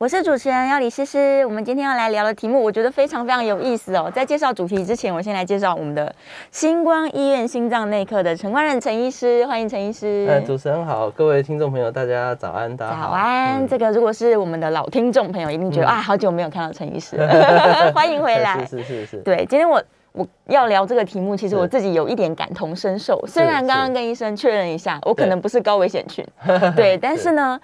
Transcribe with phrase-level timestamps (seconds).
[0.00, 4.10] 我是主持人要李诗诗，我们今天要来聊的题目，我觉得非常非常有意思哦。
[4.10, 6.10] 在介绍主题之前，我先来介绍我们的
[6.50, 10.26] 星光医院心脏内科的陈冠仁陈医师，欢迎陈医师。
[10.26, 13.68] 呃，主持人好，各位听众朋友，大家早安，大家早安。
[13.68, 17.18] 这个如果是我们的老听众朋友，一定觉得啊，好久没有看到陈医师，
[17.94, 18.58] 欢迎回来。
[18.64, 19.16] 是是是是。
[19.18, 19.82] 对，今天我
[20.12, 23.22] 我要聊这个题目，其实我自己有一点感同身受。
[23.26, 26.26] 虽然刚刚跟医生确认一下，我可能不是高危险群，
[26.74, 27.60] 对，但是呢。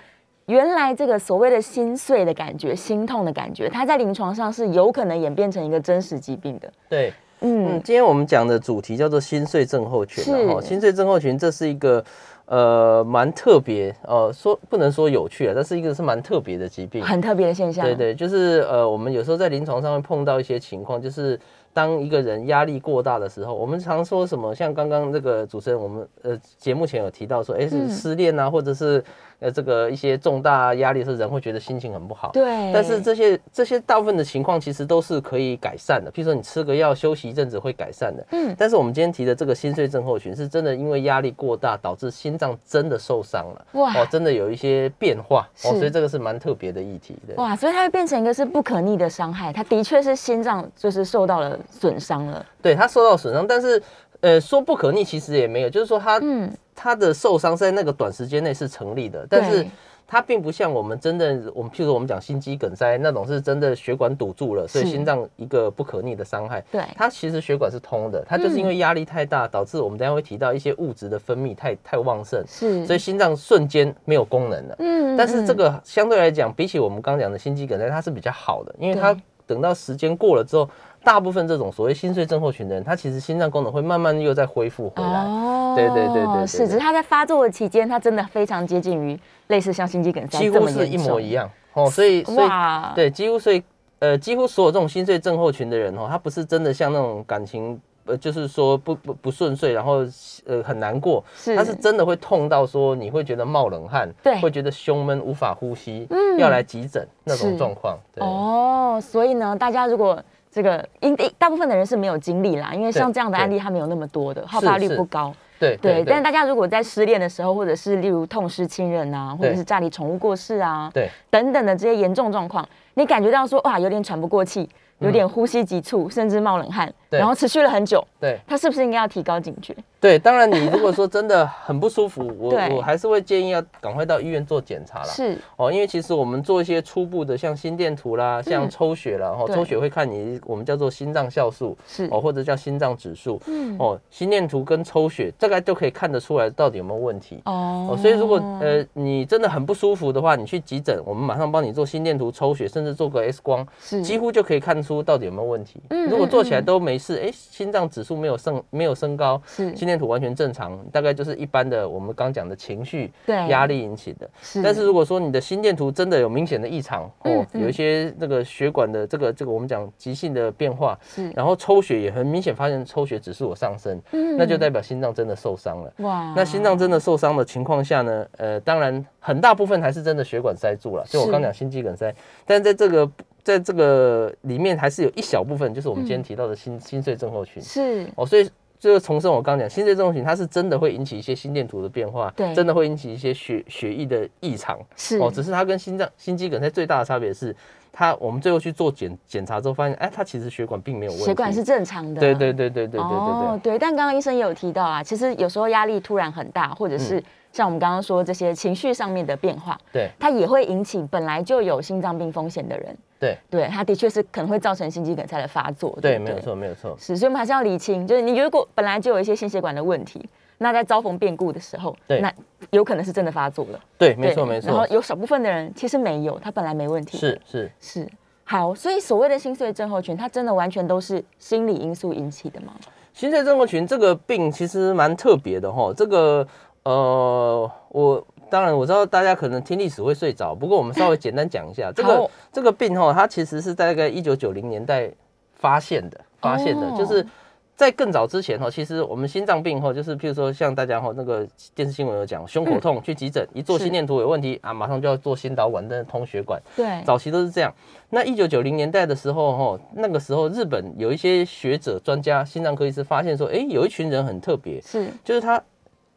[0.46, 6.72] 原来这个所谓的心碎的感觉、心痛的感觉，它在临床上是有可能演变成一个真实疾病的。
[6.88, 10.22] 对，嗯，今天我们讲的主题叫做心碎症候群。
[10.22, 12.04] 是，心碎症候群这是一个
[12.44, 17.84] 呃蛮特别呃说不能说有趣啊，但是一个是蛮特别的疾病，很特别的现象。
[17.84, 21.36] 对对，就是呃我们有时候在临床上会碰到一些情况，就是
[21.72, 29.02] 当一个人压力过大的时候，我们常说什么，像刚刚这个主持人我们呃节目前有提到说，哎是失恋啊，或者是。
[29.38, 32.30] 呃，这个一些重大压力的时候，人会觉得心情很不好。
[32.32, 32.72] 对。
[32.72, 38.26] 但是这些这些大部分的情况其实都是可以改善的，譬如说你吃个药休息一阵子会改善的。
[38.30, 38.54] 嗯。
[38.58, 43.66] 但是我们今天提的这个心碎症候群，是真的因为压力过大导致心脏真的受伤了。
[43.72, 43.92] 哇。
[43.94, 45.48] 哦，真的有一些变化。
[45.64, 47.34] 哦，所以这个是蛮特别的议题的。
[47.36, 52.44] 哇，所以它会变成一个是不可逆的伤害，它的确是心脏就是受到了损伤了。
[52.62, 53.80] 对，它受到损伤，但是
[54.20, 56.50] 呃，说不可逆其实也没有，就是说它嗯。
[56.78, 59.66] 他的受伤在那个短时间内是成立的，但是
[60.06, 66.62] 它并不像我们真的，我们譬如我们讲心肌梗塞那种是真的血管堵住了，所以心脏一个不可逆的伤害。
[66.70, 74.76] 对，它其实血管是通的，它就是因为压力太大，导致我们等下会提到一些物质的分泌太太旺盛，是，所以心脏瞬间没有功能了。
[74.80, 79.16] 嗯，但是这个相对来讲，比起我们刚讲的心肌梗塞，它是比较好的，因为它
[79.46, 80.68] 等到时间过了之后。
[81.06, 85.22] 大部分这种所谓心碎症候群的人，他其实心脏功能会慢慢又再恢复回来。
[85.22, 91.48] 哦，对对对对，是，只是他在发作的期间，他真的非常接近于类似像心肌梗塞，几乎是一模一样。
[91.74, 92.48] 哦，所以所以
[92.96, 93.62] 对，几乎所以
[94.00, 100.04] 呃，几乎所有这种心碎症候群的人哦，他不是真的像那种感情呃，就是说不不不顺遂，然后
[100.44, 101.22] 呃很难过，
[101.54, 107.96] 他是真的会痛到说你会觉得冒冷汗，对，会觉得胸闷无法呼吸，嗯，要来急诊那种状况。
[108.16, 110.20] 哦，所以呢，大家如果
[110.56, 115.30] 这个因大部分的人是没有经历啦，因为像这样的案例，它没有那么多的，好发率不高。
[115.60, 124.66] 对对，但是大家如果在失恋的时候，或者是例如痛失亲人啊，或者是家里宠物过世啊，对等等的这些严重状况，你感觉到说哇，有点喘不过气。
[124.98, 128.04] 有点呼吸急促，甚至冒冷汗，然后持续了很久。
[128.20, 129.76] 对，他是不是应该要提高警觉？
[129.98, 135.06] 对，当然，你如果说真的很不舒服，我我还是会建议要赶快到医院做检查了。
[135.06, 143.40] 是哦，因为其实我们做一些初步的，像心电图啦，像抽血啦，然后抽血会看你我们叫做心脏酵素，是哦，或者叫心脏指数。
[143.46, 147.40] 嗯哦，心电图跟抽血大概就可以看得出来到底有没有问题。
[147.46, 155.82] 哦，所以如果呃你真的很不舒服的话，你去急诊，我们马上帮你做心电图、抽血，甚至做个 X 光，是几乎就可以看出到底有没有问题。
[155.90, 159.74] 嗯，如果做起来都没事，哎，心脏指数没有升，没有升高，是。
[159.74, 163.34] 心电图完全正常，大概就是一般的我们刚讲的情绪、对。
[163.48, 164.30] 压力引起的。
[164.40, 175.92] 是，但是如果说你的心电图真的有明显的异常，哦，有一些那个血管的这个这个我们讲急性的变化，是，然后抽血也很明显发现抽血指数有上升，嗯，那就代表心脏真的受伤了。
[175.98, 182.14] 哇，那心脏真的受伤的情况下呢，呃，当然很大部分还是真的血管塞住了，就我刚讲心肌梗塞，
[182.46, 183.10] 但在这个。
[183.46, 187.62] 在这个里面还是有一小部分，就是我们今天提到的心心碎症候群。
[187.62, 194.76] 是哦，所以就是重申我刚讲，心碎症候群它是真的会引起一些心电图的变化，对，真的会引起一些血血液的异常。
[194.96, 197.54] 是哦，只是它跟心脏心肌梗塞最大的差别是，
[197.92, 202.20] 它我们最后去做检检查之后发现，哎，它其实血管并没有问题，血管是正常的。
[202.20, 203.16] 对对对对对对对对。
[203.16, 207.22] 哦，对，但刚刚医生也有提到啊，其实有时候压力突然很大，或者是。
[207.52, 220.24] 像我们刚刚说这些情绪上面的变化，对，它也会引起本来就有心脏病风险的人，对，对，它的确是可能会造成心肌梗塞的发作，对，没有错，没有错，是，所以我们还是要理清，就是你如果本来就有一些心血管的问题，
[220.58, 222.32] 那在遭逢变故的时候，对，那
[222.70, 224.68] 有可能是真的发作了，对，没错，没错。
[224.68, 227.70] 然后有少部分的人其实没有，他本来没问题，是是。
[227.80, 228.08] 是，
[228.44, 232.74] 好，所以所谓的心碎症候群，它真的完全都是心理因素引起的吗？
[233.12, 236.46] 心碎症候群这个病其实蛮特别的哈，这个。
[236.86, 245.10] 呃，我当然我知道大家可能听历史会睡着，不过我们稍微简单讲一下这个这个病哈，它其实是大概一九九零年代
[245.54, 247.26] 发现的，发现的就是
[247.74, 256.60] 在更早之前哈，其实我们心脏病哈，就是譬如说像大家哈那个电视新闻有讲胸口痛去急诊，一做心电图有问题啊，马上就要做心导管的通血管。
[256.74, 257.74] 对，早期都是这样。
[258.08, 265.62] 那一九九零年代的时候哈，那个时候日本有一些学者专家心脏科医师发现说，哎，有一群人很特别，是，就是他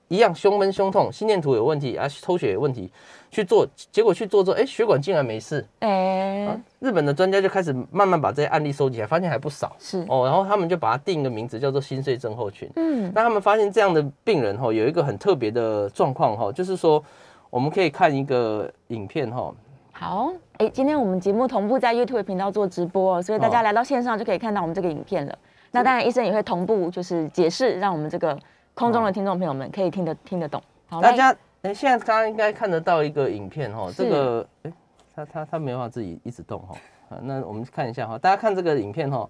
[0.09, 2.91] 一样胸闷胸痛，心电图有问题啊，抽血有问题。
[3.31, 5.63] 去做，结果去做之后，哎，血管竟然没事。
[5.81, 9.75] 哎，日本的专家就开始慢慢把这些案例收集起来，发现还不少。
[9.77, 12.67] 是哦，然后他们就把它定一个名字，叫做心碎症候群。
[12.75, 17.03] 嗯，那他们发现这样的病人哈，有一个很特别的状况哈，就是说
[17.51, 19.53] 我们可以看一个影片哈。
[19.91, 25.38] 好，哎，今天我们节目同步在 YouTube 频道做直播，所以大家来到线上就可以看到我们这个影片了。
[25.69, 28.35] 那当然，医生也会同步就是解释，让我们这个
[28.79, 30.63] 空中的听众朋友们可以听得听得懂。
[30.87, 31.35] 好，大家。
[31.63, 34.71] 哎，现在大家应该看得到一个影片哈，这个哎，
[35.13, 36.73] 他他他没办法自己一直动哈，
[37.09, 39.29] 啊，那我们看一下哈，大家看这个影片哈，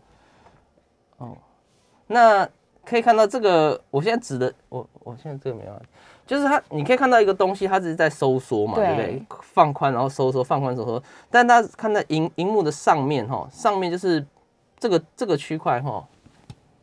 [1.17, 1.35] 哦，
[2.05, 2.47] 那
[2.85, 5.81] 可以看到这个，我现在指的，我我现在这个没办法，
[6.27, 8.87] 就是它，你可以看到一个东西，它只是在收缩嘛，对。
[8.87, 9.23] 不对？
[9.41, 14.23] 放宽然后收缩，放宽收缩，但大家看到荧荧幕的上面哈，上面就是
[14.77, 16.07] 这个这个区块哈，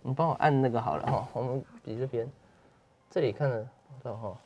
[0.03, 2.29] 你帮我按那个好了哈，我们比这边，
[3.17, 3.67] 这里看得
[4.03, 4.37] 到哈。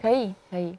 [0.00, 0.78] 可以，可以。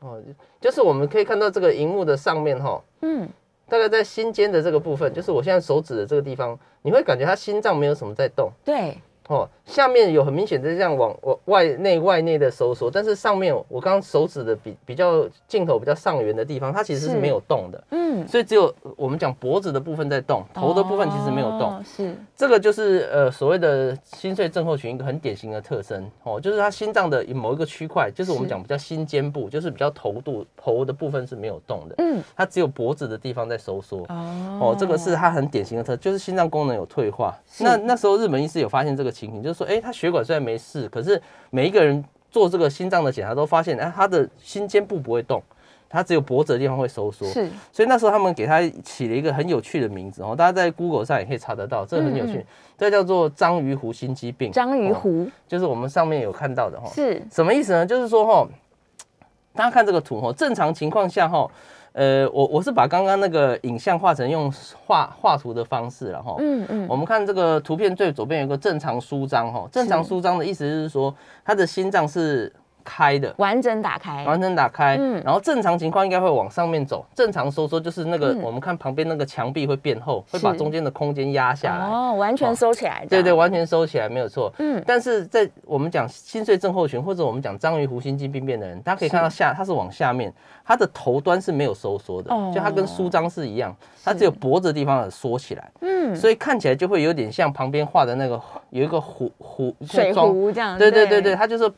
[0.00, 0.20] 哦，
[0.60, 3.28] 就是我们可以看到这个荧幕的上面哈，嗯，
[3.68, 8.50] 大概在心尖的这个部分，就是我现在手指的这个地方，你会感觉它心脏没有什么在动。
[8.64, 8.98] 对。
[9.28, 17.84] 哦，下面有很明显的这样往往外内外内的收缩，但是上面我刚刚手指的比比较镜头比较上缘的地方，它其实是没有动的。
[17.90, 21.82] 嗯，所以只有我们讲脖子的部分在动，头的部分其实没有动。
[21.84, 31.94] 是，这个就是呃所谓的心碎症候群一个很典型的特征哦，就是它心脏的某一个区块，就是我们讲比较心尖部，就是比较头度头的部分是没有动的。
[31.98, 34.00] 嗯，它只有脖子的地方在收缩。
[34.08, 37.32] 哦，哦，这个是它很典型的特，就是心脏功能有退化。
[37.60, 39.12] 那那时候日本医师有发现这个。
[39.22, 41.20] 情形就是说，哎，他血管虽然没事，可是
[41.50, 45.40] 每一个人做这个心脏的检查都发现，哎，他的心尖部不会动，
[45.88, 47.24] 他只有脖子的地方会收缩。
[47.28, 52.44] 是，所以那时候他们给他起了一个很有趣的名字哦，大家在 Google 上也可以查得到，这个很有趣，
[52.76, 54.50] 这叫做章鱼湖心肌病。
[54.50, 57.86] 章鱼湖就是我们上面有看到的哈，是什么意思呢？
[57.86, 58.48] 就是说哈，
[59.54, 61.48] 大家看这个图哈，正常情况下哈。
[61.92, 64.52] 呃，我我是把刚刚那个影像画成用
[64.86, 66.36] 画画图的方式了哈。
[66.38, 66.86] 嗯嗯。
[66.88, 72.52] 我们看这个图片最左边有个正常舒张哈，正常舒张的意思就是说，他的心脏是。
[72.84, 73.34] 开的。
[73.38, 90.32] 完整打开，完整打开，嗯，然后正常情况应该会往上面走，正常收缩就是那个我们看旁边那个墙壁会变厚，会把中间的空间压下来，哦，完全收起来，对对，完全收起来没有错，嗯，但是在我们讲心碎症候群或者我们讲章鱼湖心肌病变的人，大家可以看到下它是往下面，
[90.64, 93.74] 它的头端是没有收缩的，就它跟舒张是一样，
[94.04, 98.40] 它只有脖子的地方缩起来，嗯，所以看起来就会有点像旁边画的那个
[98.70, 101.22] 有一个湖湖水壶这样，对对对。
[101.22, 101.72] 对，它就是。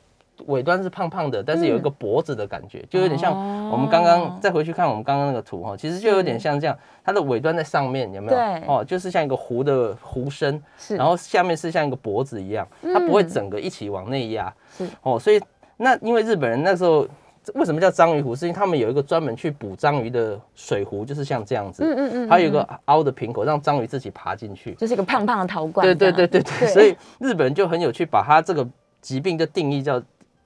[0.47, 3.33] 尾端是胖胖的，但是有一个脖子的感觉，就有点像
[3.71, 8.39] 我们刚刚再回去看我们刚刚那个图哈，其实就有点像这样，它的尾端在上面有没有？
[8.67, 10.61] 哦，就是像一个壶的壶身，
[10.91, 14.53] 然后下面是像一个脖子一样，它不会整个一起往内压。
[14.77, 15.41] 是哦，所以
[15.77, 17.07] 那因为日本人那时候
[17.55, 18.35] 为什么叫章鱼湖？
[18.35, 25.87] 是因为他们有一个专门去捕章鱼的水壶，就是像这样子，嗯嗯嗯，还有一个凹的瓶口，让章鱼自己爬进去，就是一个胖胖的陶罐。
[25.87, 28.67] 对对对对对，所以日本人就很有趣，把它这个
[29.01, 30.03] 疾病就定义叫。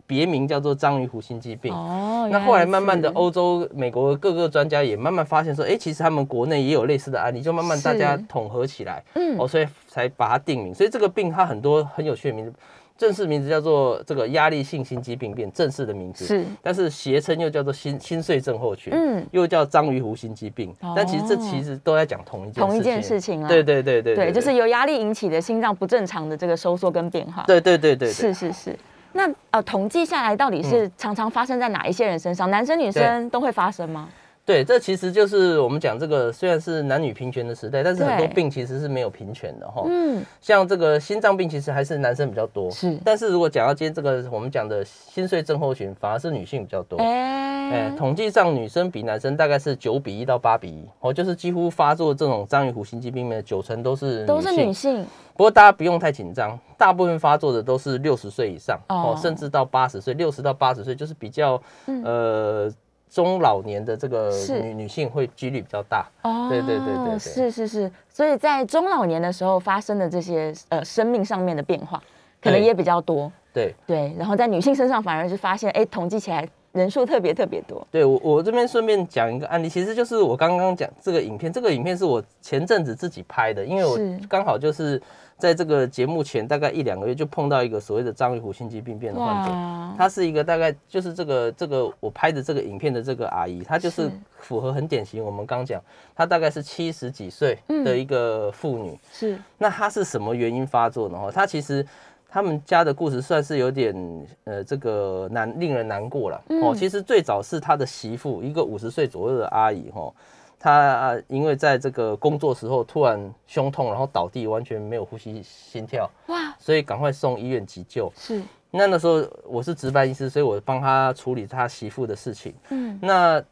[0.08, 1.72] 别名叫做章鱼湖心肌病。
[1.72, 10.74] 哦，那后来慢慢的，欧洲、美国各个专家也慢慢发现说，哎，其实他们国内也有类似的案例，就慢慢大家统合起来，嗯，哦，所以才把它定名。
[10.74, 12.52] 所以这个病它很多很有趣的名字，
[12.96, 20.74] 正式名字叫做这个压力性心肌病变，正式的名字是，但是谐称又叫做心心碎症候群，嗯，又叫章鱼湖心肌病。
[20.96, 23.48] 但其实这其实都在讲同一件同一件事情啊。
[23.48, 27.44] 对对对对对，就是由压力引起的心脏不正常的这个收缩跟变化。
[27.46, 28.76] 对对对对，是是是。
[29.12, 32.50] 那呃，统计下来到底是常常发生在哪一些人身上？
[32.50, 34.08] 男生女生都会发生吗？
[34.48, 39.82] 对，这其实就是我们讲这个，虽然是男女平权的时代，但是很多病其实是没有平权的哈。
[39.86, 42.70] 嗯，像这个心脏病，其实还是男生比较多。
[42.70, 46.96] 是，但是如果讲到今天这个我们讲的心碎症候群，反而是女性比较多。
[46.96, 55.04] 哎，统计上女生比男生大概是九比一到八比一，哦，就是几乎发作这种章鱼湖心肌病的九成都是都是女性。
[55.36, 61.60] 不过大家不用太紧张，大部分发作的都是六十岁以上哦，甚至到八十岁，六十到八十岁就是比较
[62.02, 62.72] 呃。
[63.10, 64.30] 中老年的这个
[64.62, 66.06] 女女性会几率比较大。
[66.22, 72.02] 哦，对对对对，是是是，所以在中老年的时候发生的这些呃生命上面的变化，
[72.40, 73.30] 可能也比较多。
[73.52, 73.74] 对。
[73.86, 77.84] 对，然后在女性身上反而是发现，哎，统计起来人数特别特别多。
[77.90, 83.98] 对我，我这边顺便讲一个案例，其实就是我刚刚讲这个影片，这个影片是我前阵子自己拍的，因为我
[84.28, 85.00] 刚好就是
[85.38, 95.80] 在这个节目前大概一两个月就碰到一个所谓的张玉虎心肌病变的患者，他是一个大概就是这个这个我拍的这个影片的这个阿姨，她就是符合很典型，我们刚讲，
[96.14, 101.18] 她大概是七十几岁的一个妇女，是，那她是什么原因发作呢？
[101.18, 101.86] 哈，她其实。
[102.30, 103.96] 他们家的故事算是有点
[104.44, 106.74] 呃，这个难令人难过了哦。
[106.76, 110.12] 其实最早是他的媳妇，一个五十岁左右的阿姨哈，
[110.58, 118.12] 她因为在这个工作时候突然胸痛，然后倒地，完全没有呼吸心跳哇，所以赶快送医院急救。
[118.16, 122.54] 是，那那时候我是值班医师，所以我帮他处理他媳妇的事情。
[122.70, 123.42] 嗯，那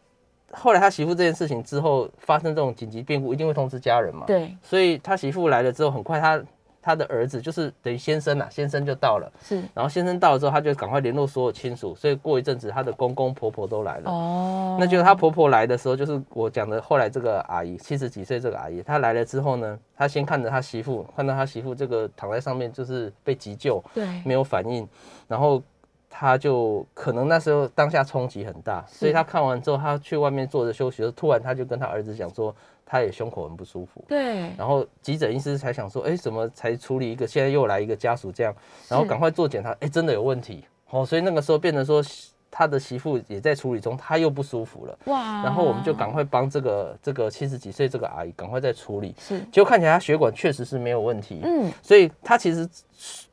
[0.53, 4.27] 后来他媳妇这件事情之后发生这种紧急变故，一定会通知家人嘛？
[4.27, 6.43] 对，所以他媳妇来了之后，很快他。
[6.87, 14.09] 他的儿子就是等于先生呐，先生就到了，是，然后先生到了之后，他就赶快联络所有亲属，所以过一阵子，他的公公婆婆都来了。
[14.09, 24.89] 哦，那就是他婆婆来的时候，就是我讲的后来这个阿姨，七十几岁这个阿姨，她来了之后呢，她先看着她媳妇，看到她媳妇这个躺在上面，就是被急救，对，没有反应，
[25.27, 25.61] 然后
[26.09, 32.55] 他就可能那时候当下冲击很大，所以他看完之后，他去外面坐着休息，突然他就跟他儿子讲说。
[32.89, 38.55] 他也胸口很不舒服，对，然后急诊医师才想说，哎，怎么才处理一个，现在又来一个家属这样，
[38.89, 42.01] 然后赶快做检查，哎，真的有问题，哦，所以那个时候变成说，
[42.49, 52.69] 他的媳妇也在处理中，他又不舒服了，哇，然后我们就赶快帮这个这个七十几岁这个阿姨赶快在处理，是，结果看起来他血管确实是没有问题，嗯，所以他其实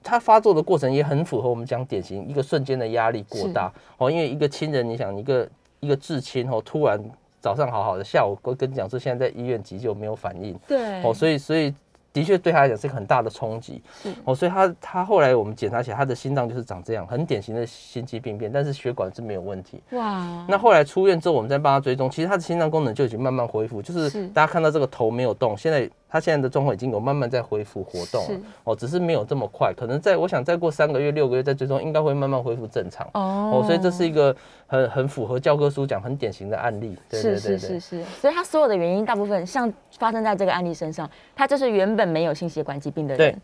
[0.01, 5.47] 他发作的过程也很符合我们讲典型一个瞬间的压力过大，哦，因为一个亲人，你想一个
[5.79, 6.99] 一个至亲哦，突然。
[7.43, 11.75] 早上好好的，下午跟跟你讲说现在在医院急救没有反应，对，哦，所以所以
[12.13, 13.81] 的确对他来讲是一个很大的冲击，
[14.23, 24.29] 哦，所以他他后来我们检查起来他的心脏就是长这样，很典型的心肌病变，但是血管是没有问题，哇，那后来出院之后我们再帮他追踪，其实他的心脏功能就已经慢慢恢复，就是。
[24.29, 25.89] 大家看到这个头没有动，现在。
[26.13, 33.09] 他现在的状况已经有慢慢在恢复活动了，哦，只是没有这么快，可能在我想再过三个月、六个月再追踪，应该会慢慢恢复正常。
[33.15, 34.35] 哦，所以这是一个
[34.67, 36.95] 很很符合教科书讲很典型的案例。
[37.09, 43.31] 是是是是，所以他所有的原因大部分像发生在这个案例身上，他就是原本没有心血管疾病的人。
[43.31, 43.41] 对，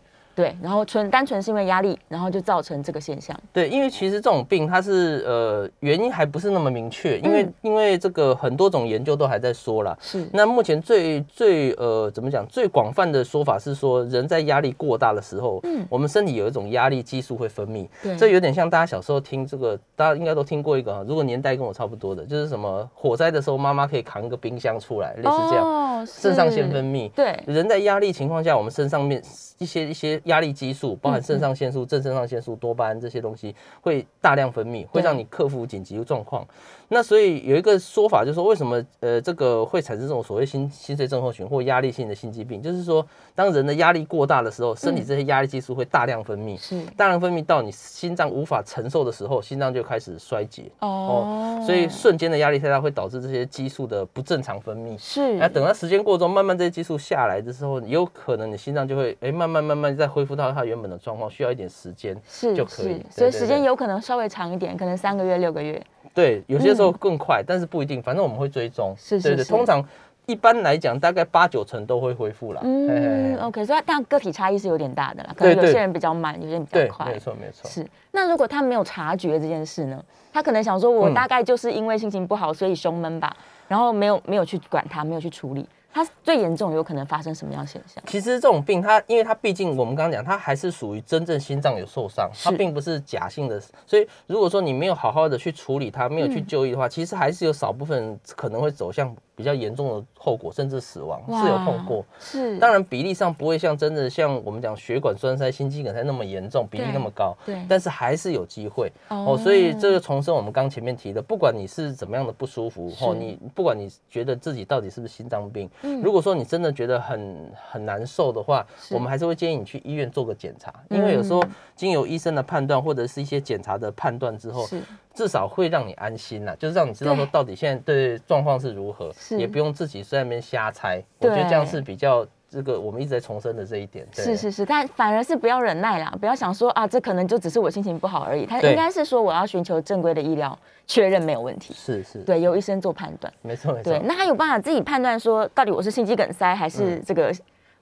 [0.62, 3.38] 然后纯单纯是因为压力，然后就造成这个现象。
[3.52, 9.96] 对，因为其实这种病它是呃原因还不是那么明确，因为因为这个很多种研究都还在说了。
[10.00, 10.26] 是。
[10.32, 17.86] 那目前最最呃怎么讲最广泛的说法是说，人在压力过大的时候，嗯，我们身体有一种压力激素会分泌。
[18.02, 18.16] 对。
[18.16, 25.64] 这有点像大家小时候听这个，大家应该都听过一个，如果年代跟我差不多的，就是什么火灾的时候，妈妈可以扛一个冰箱出来，类似这样。
[25.64, 26.04] 哦。
[26.06, 27.10] 肾上腺分泌。
[27.10, 27.38] 对。
[27.46, 29.22] 人在压力情况下，我们身上面。
[29.60, 36.46] 一些一些压力激素，包含肾上腺素、正肾上腺素、多巴胺这些东西，会大量分泌，会让你克服紧急状况。
[36.92, 46.84] 那所以有一个说法，就是说为什么呃这个会产生这种所谓心心碎症候群或压力性的心肌病，就是说当人的压力过大的时候，身体这些压力激素会大量分泌，是。
[46.96, 50.64] 大量分泌到你心脏无法承受的时候，心脏就开始衰竭。
[50.80, 55.34] 哦，所以瞬间的压力太大会导致这些激素的不正常分泌，是。
[55.36, 65.80] 那等到时间过中，慢慢这些激素下来的时候，有可能你心脏就会哎慢慢慢慢再恢复到它原本的状况，需要一点时间是就可以，所以时间有可能稍微长一点，可能三个月六个月。
[66.14, 68.02] 对，有些时候更快，但是不一定。
[68.02, 69.44] 反正我们会追踪，是是是。
[69.44, 69.84] 通常
[70.26, 72.60] 一般来讲，大概八九成都会恢复了。
[72.64, 73.64] 嗯，OK。
[73.64, 77.06] 所以但个体差异是有点大的啦，可能有些人比较慢，有些人比较快。
[77.06, 77.68] 没错没错。
[77.68, 77.86] 是。
[78.10, 80.02] 那如果他没有察觉这件事呢？
[80.32, 83.36] 他可能想说，我大概就是因为心情不好，所以胸闷吧，
[83.66, 85.66] 然后没有没有去管它，没有去处理。
[85.92, 88.02] 它最严重有可能发生什么样现象？
[88.06, 93.60] 其实这种病，它因为它毕竟我们刚刚讲，它还是属于真正心脏有受伤，它并不是假性的。
[93.86, 99.14] 所以如果说你没有好好的去处理它，没有去就医的话，其实还是有少部分可能会走向。
[99.40, 109.34] 比较严重的后果，甚至死亡是有碰过，是当然比例上不会像真的像我们讲血管栓塞、心肌梗塞那么严重，比例那么高，对，但是还是有机会哦。
[109.42, 115.70] 所以这个重申我们刚前面提的，不管你是怎么样的不舒服，哦，你不管你觉得自己到底是不是心脏病，
[116.02, 121.42] 如果说你真的觉得很很难受的话，我们还是会建议你去医院做个检查，因为有时候
[121.74, 124.68] 经由医生的判断或者是一些检查的判断之后。
[125.12, 131.02] 至少会让你安心呐，就是让你知道说到底现在对状况是如何，也不用自己在那边瞎猜。
[131.18, 134.06] 我觉得这样是比较这个我们一直在重申的这一点。
[134.12, 138.46] 是是是，但反而是不要忍耐啦，不要想说啊，这可能就只是我心情不好而已。
[138.46, 141.74] 他应该是说我要寻求正规的医疗确认没有问题。
[141.74, 143.32] 是是，对，由医生做判断。
[143.42, 143.92] 没错没错。
[143.92, 147.32] 对，那他有办法自己判断说到底我是心肌梗塞还是这个？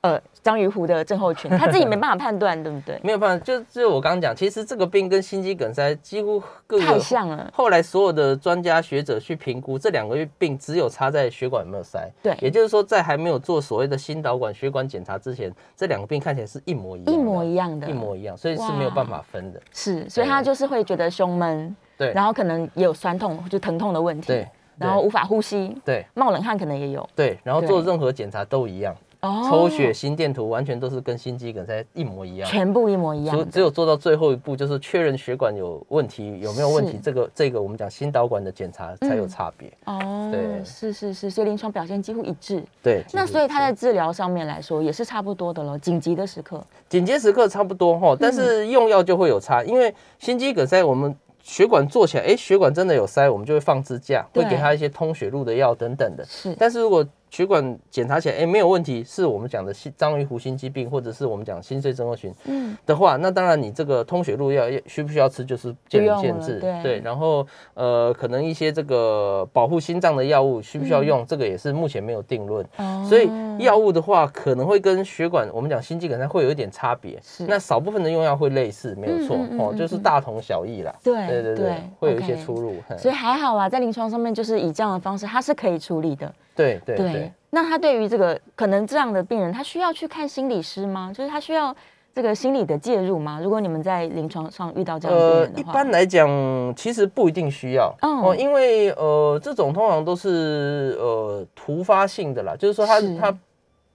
[0.08, 2.98] 呃章鱼湖的症候群， 他自己没办法判断，对不对？
[3.02, 7.50] 没有办法，就就我刚刚讲，其实这个病跟心肌梗塞几乎各太像了。
[7.52, 12.10] 后来所有的专家学者去评估这两个病，只有差在血管有没有塞。
[12.22, 19.60] 对，也就是说，在还没有做所谓的心导管血管检查之前，这两个病看起来是一模一样，一模一样的，一模一样，所以是没有办法分的。
[19.72, 24.48] 是，所以他就是会觉得胸闷，对，然后可能也有酸痛，就疼痛的问题，对，
[24.78, 28.94] 然后无法呼吸，对，冒冷汗可能也有，对，然后做任何检查都一样。
[29.20, 33.36] 抽血、心电图完全都是跟心肌梗塞一模一样，全部一模一样。
[33.36, 39.72] 只只有做到最后一步，就是确认血管有问题有没有问题，这个这个我们讲心导管的检查才有差别。
[39.86, 42.62] 哦，对，是是是，所以临床表现几乎一致。
[42.82, 45.78] 对，那所以他在治疗上面来说也是差不多的了。
[45.78, 51.14] 紧急的时刻，紧急时刻差不多哈，但是用药就会有差，因为心肌梗塞我们。
[51.40, 56.22] 血管做起来，哎，血管真的有塞，我们就会放支架，会给他一些通血路的药等等的。
[56.26, 67.00] 是，但是如果血管检查起来，哎，没有问题，是我们讲的心章鱼湖心肌病，或者是我们讲心碎症候群，嗯，的话，那当然你这个通血路药需不需要吃，就是见仁见智，对。
[67.00, 72.64] 然后，呃，可能一些这个保护心脏的药物需不需要用，这个也是目前没有定论。
[72.76, 73.04] 哦。
[73.08, 77.18] 所以药物的话，可能会跟血管，我们讲心肌梗塞会有一点差别。
[77.22, 77.46] 是。
[77.46, 80.94] 那少部分的用药会类似，没有错哦，就是大同小异啦。
[81.02, 82.74] 对对对对，会有一些出入。
[82.96, 86.32] 所以还好啦，在临床上面就是以这样的方式，它是可以处理的。
[86.58, 91.12] 对对对，那他对于这个可能这样的病人，他需要去看心理师吗？
[91.14, 91.74] 就是他需要
[92.12, 93.40] 这个心理的介入吗？
[93.40, 96.28] 如果你们在临床上遇到这样的病人的话，一般来讲
[96.74, 97.94] 其实不一定需要。
[98.02, 103.38] 哦，因为呃这种通常都是呃突发性的啦，就是说他他。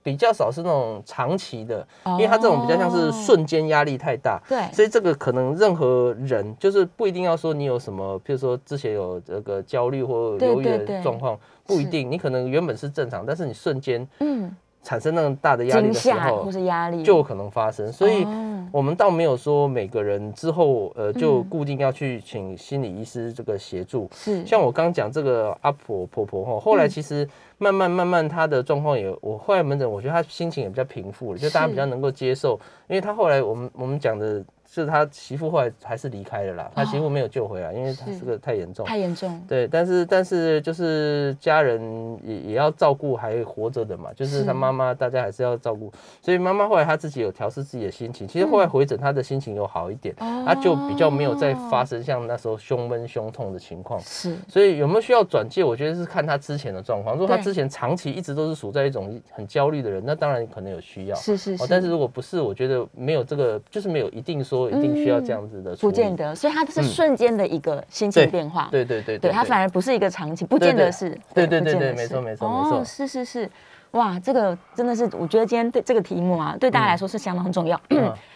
[0.05, 14.55] 比较少是那种长期的，因为他这种比较像是瞬间压力太大，对，所以这个可能任何人就是不一定要说你有什么，譬如说之前有这个焦虑或忧郁的状况，不一定，你可能原本是正常，但是你瞬间嗯。
[14.85, 17.03] 产生那么大的压力的时候，或是压力。
[17.03, 18.27] 就有可能发生，所以。
[18.71, 24.43] 我们倒没有说每个人之后呃就固定要去请心理医师这个协助，是。
[24.45, 27.27] 像我刚讲这个阿婆婆婆哈，后来其实
[27.59, 34.43] 慢慢慢慢她的状况也，我后来门诊我觉得她心情也比较平复了，就大家比较能够接受，因为她后来我们我们讲的。
[34.81, 39.39] 是他媳妇后来还是离开了啦，他媳妇没有救回来，因为他这个太严重，太严重。
[39.47, 45.93] 对，但是但是就是家人也也要照顾还活着的嘛，就是他妈妈，大家还是要照顾。
[46.23, 53.99] 所以妈妈后来她自己有调试自己的心情，其实后来回诊，她的心情有好一点，她就比较没有再发生像那时候胸闷胸痛的情况。
[53.99, 55.63] 是，所以有没有需要转介？
[55.63, 57.15] 我觉得是看他之前的状况。
[57.15, 61.15] 如果他之前长期一直都是处在一种很焦虑的人，那当然可能有需要。
[61.15, 61.67] 是是是。
[61.69, 64.62] 但是如果不是，我觉得没有这个，就是没有一定说。
[64.69, 73.49] 一定需要这样子的，不见得，所以它是瞬间的一个心情变化，对对对，对它反而不是一个长期，不见得是，对对对对，没错没错没错，是是是，
[73.91, 77.79] 哇，这个真的是，我觉得今天对这个题目啊，对大家来说是相当重要，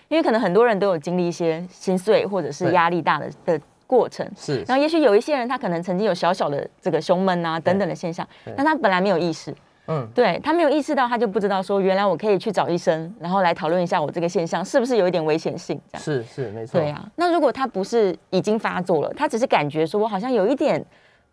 [0.10, 9.54] 因为可能很多人都有经历一些心碎或者是压力大的的过程，是，然后也许有一些人他可能曾经有小小的这个胸闷啊等等的现象，但他本来没有意识。
[9.88, 15.80] 嗯，对他没有意识到，他就不知道说原来我可以去找医生，然后来讨论一下我这个现象是不是有一点危险性。
[15.92, 16.80] 这样是是没错。
[16.80, 20.84] 对啊，那如果他不是已经发作了，他只是感觉说我好像有一点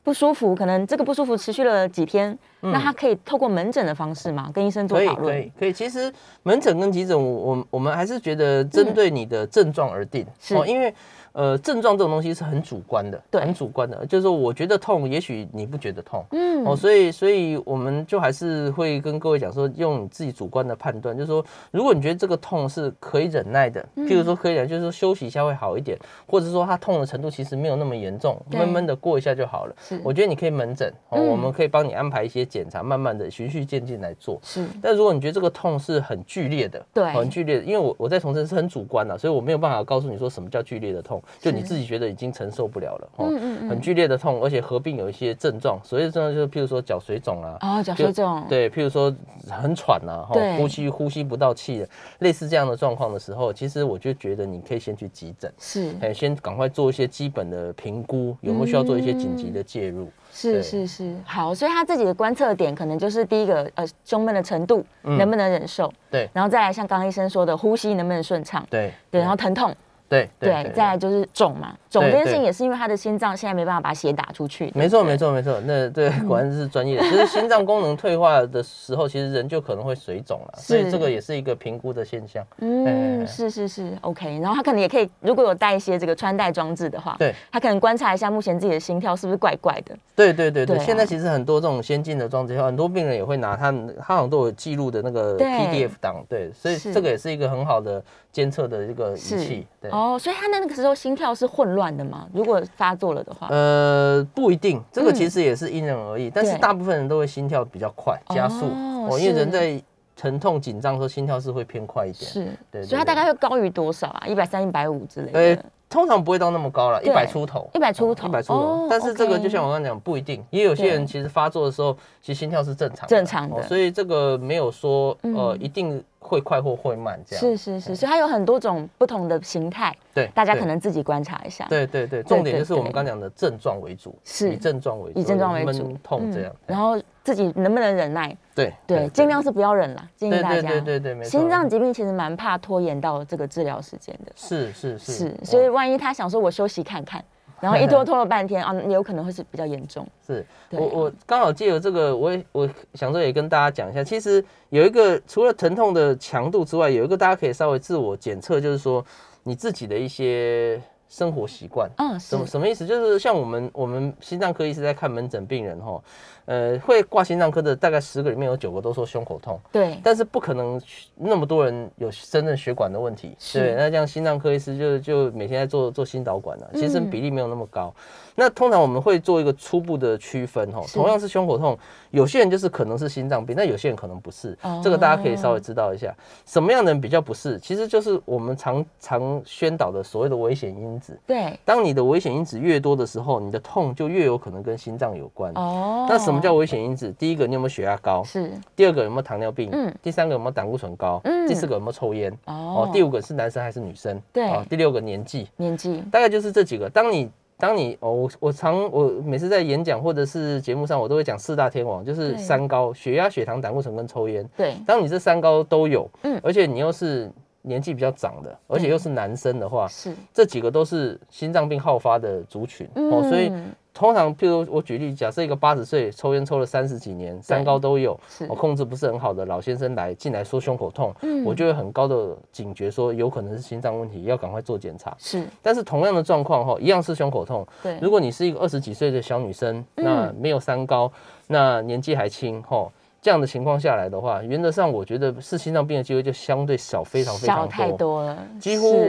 [0.02, 5.34] 不舒服，可能这个不舒服持续了几天，那他可以透过门诊的方式嘛，跟医生做讨论。
[5.34, 5.72] 可以可以。
[5.72, 6.12] 其实
[6.42, 10.94] 门诊跟急诊，我我们还是觉得针对你的症状而定，是因为。
[11.34, 14.06] 呃，症状这种东西是很主观的，对，很主观的。
[14.06, 29.74] 就是说，我觉得痛，也许你不觉得痛，嗯，哦，所以，所以我们就还是会跟各位讲说，用你自己主观的判断，就是说，如果你觉得这个痛是可以忍耐的，譬如说可以忍，就是说休息一下会好一点，或者说它痛的程度其实没有那么严重，闷闷的过一下就好了。
[29.82, 34.38] 是，我觉得你可以门诊，哦，我们可以帮你安排一些检查，慢慢的循序渐进来做。
[34.44, 42.04] 是，但如果你觉得这个痛是很剧烈的，对，很剧烈，的，因为我我在重申是很主观的，所以我没有办法告诉你说什么叫剧烈的痛，就你自己觉得。
[42.14, 49.12] 已经承受不了了，嗯嗯嗯，很剧烈的痛，而且合并有一些症状，所以症状就是譬如说脚水肿啊，哦，脚水肿，对，譬如说
[49.48, 51.84] 很喘啊，哈，呼吸呼吸不到气，
[52.20, 60.08] 类似这样的状况的时候，其实我就觉得你可以先去急诊，是，哎，先赶快做一些基本的评估，有没有需要做一些紧急的介入？
[60.30, 69.74] 是是是，好，所以他自己的观测点可能就是第一个，呃，胸闷的程度能不能忍受，对，然后再来像刚医生说的，呼吸能不能顺畅，对对，然后疼痛。
[70.08, 74.70] 对对，再来就是肿嘛，肿这件事情也是因为他的心脏现在没办法把血打出去。
[74.74, 75.60] 没错，没错，没错。
[75.64, 77.00] 那对，果然是专业。
[77.00, 82.46] 其实心脏功能退化的时候，其实人就可能会水肿了，所以这个也是一个评估的现象。
[82.58, 84.38] 嗯，是是是，OK。
[84.40, 89.96] 然后他可能也可以，如果有带一些这个穿戴装置的话，对，他可能观察一下目前自己的心跳是不是怪怪的。
[90.14, 98.02] 对对对对，现在其实很多这种先进的装置，很多病人也会拿他，他好像都有记录的那个 PDF 档，对，所以这个也是一个很好的
[98.34, 99.66] 监测的这个仪器。
[99.80, 102.26] 对哦，所以他那个时候心跳是混乱的吗？
[102.34, 103.46] 如果发作了的话？
[103.50, 108.66] 呃，不一定，这个其实也是因人而异，但是大部分人都会心跳比较快，加速。
[109.08, 109.80] 哦，因为人在
[110.16, 112.30] 疼痛紧张的时候，心跳是会偏快一点。
[112.30, 114.26] 是，对，所以它大概会高于多少啊？
[114.26, 115.64] 一百三、一百五之类的。
[115.88, 118.86] 通常不会到那么高了，一百出头，一百出头，一百出头。
[118.90, 123.62] 但是这个就像我刚刚讲，不一定，也有些人其实发作的时候，其实心跳是正常，正常的。
[123.62, 127.40] 所以这个没有说呃一定会快或会慢这样。
[127.40, 129.94] 是是是，所以它有很多种不同的形态。
[130.12, 131.66] 对，大家可能自己观察一下。
[131.68, 136.52] 对对对，重点就是我们刚讲的症状为主，是以症状为主，以症状为主，痛这样。
[136.66, 138.36] 然后自己能不能忍耐？
[138.54, 140.60] 对对，尽量是不要忍了，建议大家。
[140.60, 144.32] 对对对对，心脏疾病其实蛮怕拖延到这个治疗时间的。
[144.36, 145.12] 是是是。
[145.12, 147.24] 是，所以万一他想说我休息看看，
[147.60, 150.06] 然后一拖拖了半天啊，有可能会是比较严重。
[150.26, 159.02] 是我我刚好借由这个，我也我想说也跟大家讲一下，其实有一个除了疼痛的强度之外，有一个大家可以稍微自我检测，就是说
[159.42, 160.78] 你自己的一些。
[161.14, 162.84] 生活习惯，嗯，什么什么意思？
[162.84, 166.02] 就是像我们我们心脏科医师在看门诊病人哈，
[166.46, 170.80] 呃，会挂心脏科的大概十个里面有九个都说胸口痛，对，但是不可能
[171.14, 177.94] 那么多人有真正血管的问题，对，那这样心脏科医师就就每天在做做心导管了，其实比例没有那么高。
[178.34, 181.78] 那通常我们会做一个初步的区分哈，同样是胸口痛，
[182.14, 186.14] 有些人就是可能是心脏病，那有些人可能不是，这个大家可以稍微知道一下，
[186.46, 191.18] 什么样的人比较不是，其实就是我们常常宣导的所谓的危险因子。
[191.26, 195.52] 对，当你的危险因子越多的时候，你的痛就越有可能跟心脏有关。
[195.54, 197.12] 哦，那什么叫危险因子？
[197.18, 198.22] 第一个，你有没有血压高？
[198.22, 198.50] 是。
[198.76, 199.68] 第二个，有没有糖尿病？
[199.72, 199.92] 嗯。
[200.00, 201.20] 第三个，有没有胆固醇高？
[201.24, 201.48] 嗯。
[201.48, 202.32] 第四个，有没有抽烟？
[202.46, 202.88] 哦。
[202.92, 204.20] 第五个是男生还是女生？
[204.32, 204.48] 对。
[204.68, 205.48] 第六个年纪。
[205.56, 206.02] 年纪。
[206.12, 206.88] 大概就是这几个。
[206.88, 207.28] 当你
[207.64, 214.46] 当你哦，我我常我每次在演讲或者是节目上，我都会讲四大天王，就是三高：血压、血糖、胆固醇跟抽烟。
[214.54, 223.50] 对，当你这三高都有，嗯，而且你又是年纪比较长的，而且又是男生的话，是这几个都是心脏病好发的族群哦，所以。
[223.94, 235.14] 通常，譬如我举例，假设一个八十岁抽烟抽了三十几年，三高都有，我控制不是很好的老先生来进来说胸口痛，我就会很高的警觉，说有可能是心脏问题，要赶快做检查。
[235.16, 237.64] 是，但是同样的状况哈，一样是胸口痛。
[237.84, 241.10] 对，如果你是一个二十几岁的小女生，那没有三高，
[241.46, 242.90] 那年纪还轻哈，
[243.22, 248.24] 这样的情况下来的话，原则上我觉得是心脏病的机会就相对小，非常非常多。
[248.24, 249.08] 了，几乎。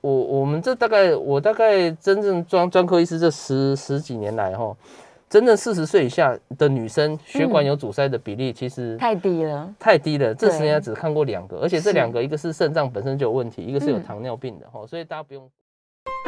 [0.00, 4.76] 我我们这大概我大概真正专专科医师这十十几年来哈，
[5.28, 10.34] 真正四十岁以下的女生血管有阻塞的比例其实太低了，太低了。
[10.34, 15.50] 这十年只看过两个，而且这两个一个是肾脏本身就有问题，一个是有糖尿病的哈，所以大家不用。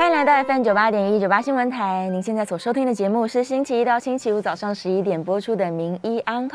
[0.00, 6.48] 欢迎来到 FM 九八点一九八新闻台，您现在所收听的节目是星期一到星期五早上十一点播出的《名医 Uncle》，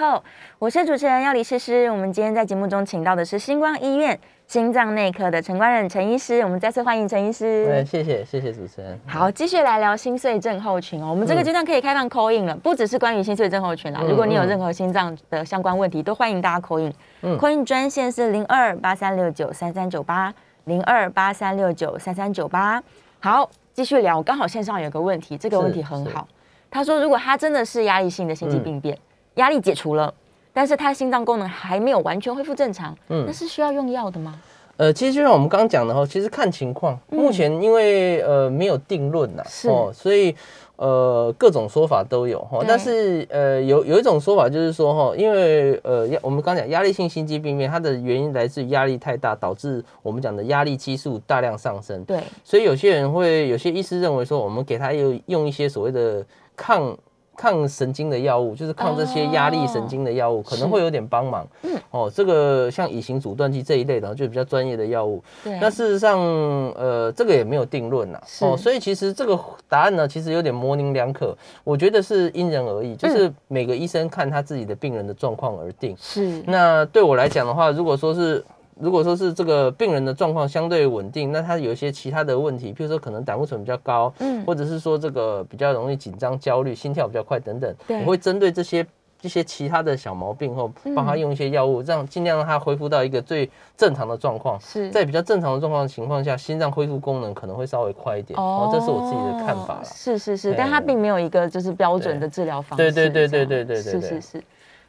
[0.58, 1.88] 我是主持人要李诗诗。
[1.92, 4.20] 我们今天在节目中请到的是星光医院。
[4.48, 7.68] 心脏内科的陈冠仁陈医师，我们再次欢迎陈医师。
[7.70, 9.00] 嗯，谢谢谢谢主持人。
[9.06, 11.12] 好，继续来聊心碎症候群哦。
[11.12, 14.02] 我们这个阶段可以开放 call in 了，不只是关于心碎症候群啦。
[14.10, 16.92] 如果你有任何心脏的相关问题，都欢迎大家 call in。
[17.22, 22.82] 嗯，call in 专线是零二八三六九三三九八零二八三六九三三九八。
[23.26, 24.22] 好，继续聊。
[24.22, 26.28] 刚好线上有个问题，这个问题很好。
[26.70, 28.96] 他说，如果他真的是压力性的心肌病变，
[29.38, 30.14] 压力解除了。
[30.54, 34.40] 但是他心脏功能还没有完全恢复正常，嗯，那是需要用药的吗？
[34.78, 40.36] 呃，其实就像我们刚刚讲的哈，其实看情况，目前因为呃没有定论呐，哦，所以
[40.78, 42.64] 呃各种说法都有哈。
[42.68, 52.04] 但是呃有有一种说法就是说哈，因为呃压我们刚讲压力性心肌病变，它的原因来自于压力太大，导致我们讲的压力激素大量上升。
[52.06, 56.98] 对，所以有些人会有些医师认为说，我们给他用用一些所谓的抗。
[57.38, 61.48] 抗神经的药物，就是抗这些压力神经的药物，可能会有点帮忙。
[61.63, 65.24] 嗯，哦，这个像乙型阻断剂这一类的，就比较专业的药物。
[65.43, 65.60] 对。
[65.60, 68.19] 那事实上，呃，这个也没有定论呐。
[68.41, 71.38] 哦，所以其实这个答案呢，其实有点模棱两可。
[71.63, 75.95] 我觉得是因人而异，就是每个医生看他自己的病人的状况而定。
[76.00, 76.41] 是。
[76.48, 78.43] 那对我来讲的话，如果说是。
[78.80, 88.86] 如果说是这个病人的状况相对稳定，那他有一些其他的问题，譬如说可能胆固醇比较高，嗯，或者是说这个比较容易紧张、焦虑、心跳比较快等等，我会针对这些
[89.22, 94.60] 一些其他的小毛病后，帮他用一些药物，让尽量让他恢复到一个最正常的状况。
[94.60, 98.38] 是在比较正常的状况情况下，心脏恢复功能可能会稍微快一点。
[98.38, 99.86] 哦，这是我自己的看法了。
[99.86, 102.92] 是是是，但他并没有一个就是标准的治疗方式。
[102.92, 104.44] 对对对对对对对，是是是。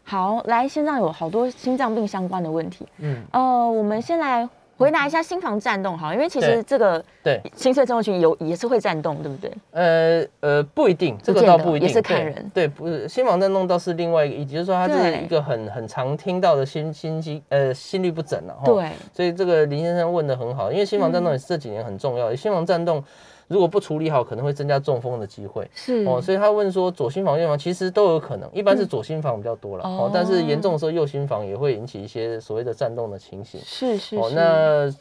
[0.07, 2.87] 好，来，心脏有好多心脏病相关的问题。
[2.99, 4.49] 嗯，呃，我们先来。
[4.79, 9.51] 回答一下心房颤动好，因为其实这个对心碎症候群有也是会颤动，对不对？
[9.71, 12.51] 呃呃，不一定，这个倒不一定，也是看人。
[12.53, 18.55] 对，不是心房颤动倒是另外一个，也就是说它是一个很很常听到的心心肌呃心律不整了。
[18.66, 23.03] 对，所以这个林先生问的很好，因为心房颤动也是这几年很重要，心房颤动。
[23.48, 25.70] 如果不处理好，可能会增加中风的机会。
[25.74, 29.85] 是哦，所以他问说左心房、右心房其实都有可能，一般是左心房比较多了。
[29.85, 33.61] 哦，但是严重的时候右心房也会引起一些所谓的颤动的情形。
[33.62, 34.92] 是是哦，那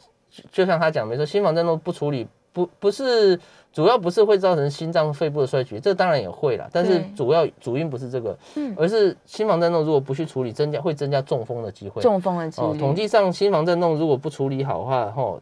[0.52, 3.38] 就像他讲，没错，心房颤动不处理，不不是
[3.72, 12.00] 主要不是会造成心脏、肺部的衰竭，这当然也会啦，但是主要主因不是这个，嗯，而是心房颤动如果不去处理，增加会增加中风的机会。
[12.00, 12.78] 中风的机会。
[12.78, 15.40] 统计上，心房颤动如果不处理好的话，吼。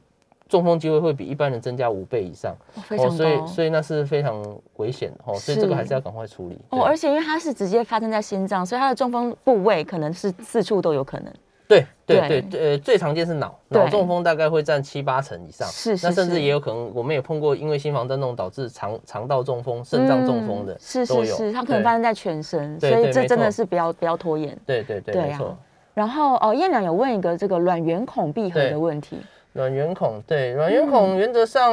[0.54, 2.54] 中风机会会比一般人增加五倍以上，
[2.90, 4.40] 哦，所以所以那是非常
[4.76, 6.56] 危险的哦，所以这个还是要赶快处理。
[6.70, 6.84] 哦。
[6.84, 11.34] 而且因为它是直接发生在心脏，所以它的中风部位可能是四处都有可能。
[11.66, 24.56] 对对对，呃，最常见是脑脑中风，大概会占七八成以上，是是，那甚至也有可能，我们也碰过因为心房震动导致肠肠道中风、肾脏中风的，是是是，它可能发生在全身，所以这真的是不要不要拖延。
[24.64, 25.56] 对对对，没错。
[25.94, 29.18] 然后哦，燕良有问一个这个卵圆孔闭合的问题。
[29.54, 31.72] 卵圆孔对卵圆孔，原则上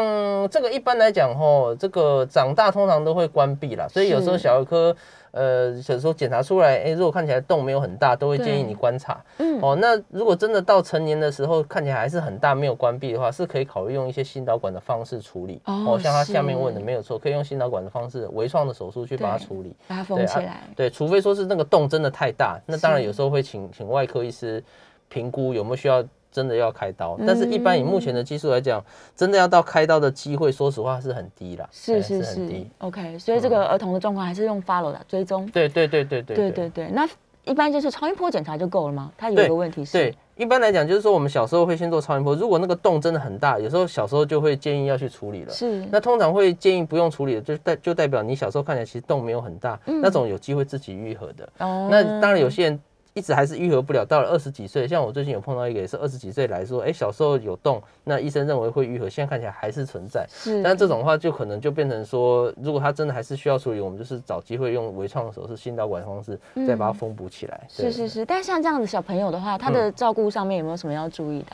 [0.50, 4.96] 这个一般来讲吼，这个长大通常都会关闭啦，所以有时候小儿科
[5.32, 9.20] 呃，有时候检查出来，哎，如果看起来洞没有很大，都会建议你观察。
[9.40, 15.60] 嗯，哦，那如果真的到成年的时候看起来还是很大，没有关闭的话，是可以考虑用一些心导管的方式处理。
[15.66, 20.62] 哦，像他下面问的没有错，可以用心导管的方式，微创的手术去把它处理，把它封起来。
[20.76, 24.64] 对，除非说是那个洞真的太大，那当然有时候会请请外科医师
[25.10, 26.06] 评估有没有需要。
[26.32, 28.84] 真的要开刀，但是一般以目前的技术来讲，
[29.16, 31.70] 真的要到开刀的机会，说实话是很低了。
[31.72, 33.20] 是是是，OK。
[33.20, 35.46] 所以这个儿童的状况还是用 follow 的追踪。
[35.52, 36.88] 对对对对对对对对。
[36.92, 37.08] 那
[37.44, 39.12] 一般就是超音波检查就够了吗？
[39.18, 45.52] 他有一个问题是，对，一般来讲就是说我们小时候会先做超音波，如果那个洞真的很大，有时候小时候就会建议要去处理了。
[45.52, 45.86] 是。
[45.92, 51.50] 那通常会建议不用处理的，就代就代表你小时候看起来其实洞没有很大，那种有机会自己愈合的。
[51.58, 51.90] 哦。
[51.92, 52.80] 那当然有些人。
[53.14, 60.26] 一直还是愈合不了，到了二十几岁，像我最近有碰到一个也是二十几岁来说，哎，小时候有动，那医生认为会愈合，现在看起来还是存在。
[60.30, 67.68] 是，但这种话就可能就变成说，如果他真的还是需要处理，我们就是找机会用微创的手术、心导管方式再把它封补起来。
[67.68, 71.48] 是是是，但像这样子小朋友的话，他的照顾上面有没有什么要注意的？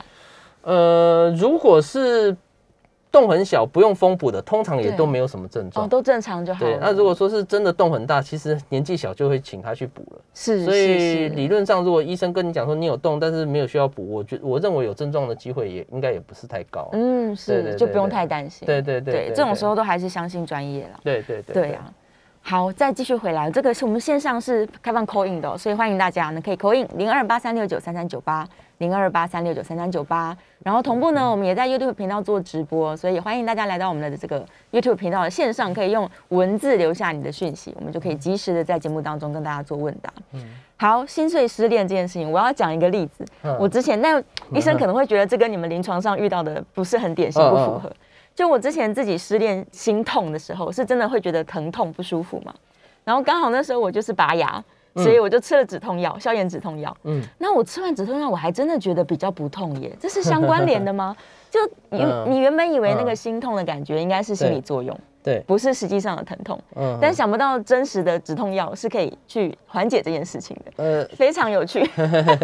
[0.61, 2.35] 呃，如果是。
[3.11, 6.65] 洞很小，不用封补的，通常也都没有什么症状，都正常就好。
[6.65, 10.21] 对，那如果说是真的洞很大，其实年纪小就会请他去补了。
[10.33, 16.89] 是，所以理论上，如果医生跟你讲说你有洞，但是没有需要补，我觉我认为有症状的机会也应该也不是太高。
[16.93, 18.65] 嗯，是，就不用太担心。
[18.65, 20.99] 对对对，这种时候都还是相信专业了。
[21.03, 21.93] 对对对，对啊。
[22.49, 30.33] 好，再继续回来，这个是我们线上是开放 call in 的，所以欢迎大家呢可以 call in 零二八三六九三三九八零二八三六九三三九八，
[30.63, 40.10] 然后同步呢，我们也在 YouTube 频道做直播，所以欢迎大家来到我们的这个 YouTube 频道的线上，可以用文字留下你的讯息，我们就可以及时的在节目当中跟大家做问答。
[40.31, 40.41] 嗯，
[40.77, 43.25] 好，心碎失恋这件事情，我要讲一个例子，
[43.60, 47.91] 我之前那医生可能会觉得这跟你们临床上遇到的不是很典型，不符合。
[48.38, 52.54] 就我之前自己失恋心痛的时候，是真的会觉得疼痛不舒服嘛？
[53.04, 54.63] 然后刚好那时候我就是拔牙，
[54.95, 56.95] 所以我就吃了止痛药，消炎止痛药。
[57.06, 61.17] 嗯，那我吃完止痛药，我还真的觉得比较不痛耶，这是相关联的吗？
[61.50, 66.62] 就你你原本以为那个心痛的感觉应该是心理作用，对，不是实际上的疼痛。
[66.76, 70.84] 嗯，但想不到真实的止痛药是可以去缓解这件事情的。
[70.84, 71.89] 呃，非常有趣。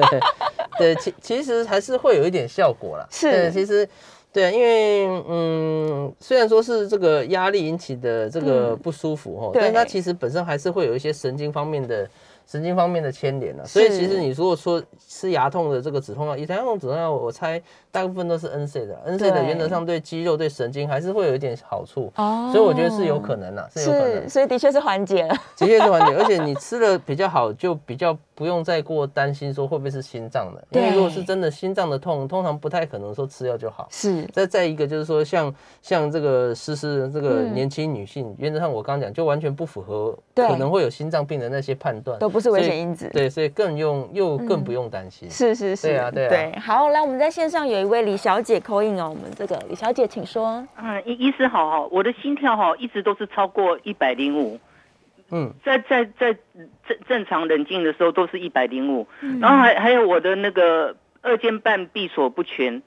[0.79, 3.05] 对，其其实还是会有一点效果啦。
[3.11, 3.87] 是，其实。
[4.33, 12.09] 对啊，因为嗯，虽然说是这个压力引起的这个不舒服哈，但它其实本身还是会有一些神经方面的。
[12.45, 34.23] 神经方面的牵连了，所以其实你如果说吃牙痛的这个止痛药，以前用止痛药，我猜大部分都是 N C 的，N C 的原则上对肌肉、对神经还是会有一点好处，哦，所以我觉得是有可能的，是有可能，所以的确是缓解了，的确是缓解，而且你吃的比较好，就比较不用再过担心说会不会是心脏的，因为如果是真的心脏的痛，通常不太可能说吃药就好，是。
[34.33, 42.17] 再再一个就是说，像像这个诗诗这个年轻女性，原则上我刚刚讲就完全不符合可能会有心脏病的那些判断。
[42.19, 45.29] 都不是危险因子，对，所以更用又更不用担心。
[45.29, 46.29] 是是是，对啊对啊。
[46.29, 50.65] 对，好，来我们在线上有一位李小姐口音哦，我们这个李小姐请说。
[50.77, 54.59] 嗯，医医师好哈，我的心跳哈一直都是超过一百零五，
[55.33, 56.33] 嗯，在在在
[56.87, 59.07] 正正常冷静的时候都是一百零五，
[59.41, 62.81] 然后还还有我的那个二尖瓣闭锁不全，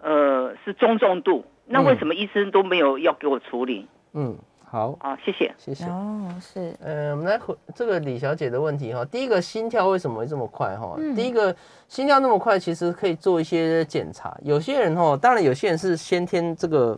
[0.00, 3.88] 呃，是中重度，那为什么医生都没有要给我处理？
[4.14, 4.38] 嗯。
[4.72, 5.84] 好，好，谢谢，谢谢。
[5.86, 9.04] 哦，是，呃，我们来回这个李小姐的问题哈。
[9.04, 10.96] 第一个，心跳为什么会这么快哈？
[11.16, 11.52] 第一个，
[11.88, 14.32] 心跳那么快，其实可以做一些检查。
[14.44, 16.96] 有些人哈，当然有些人是先天这个，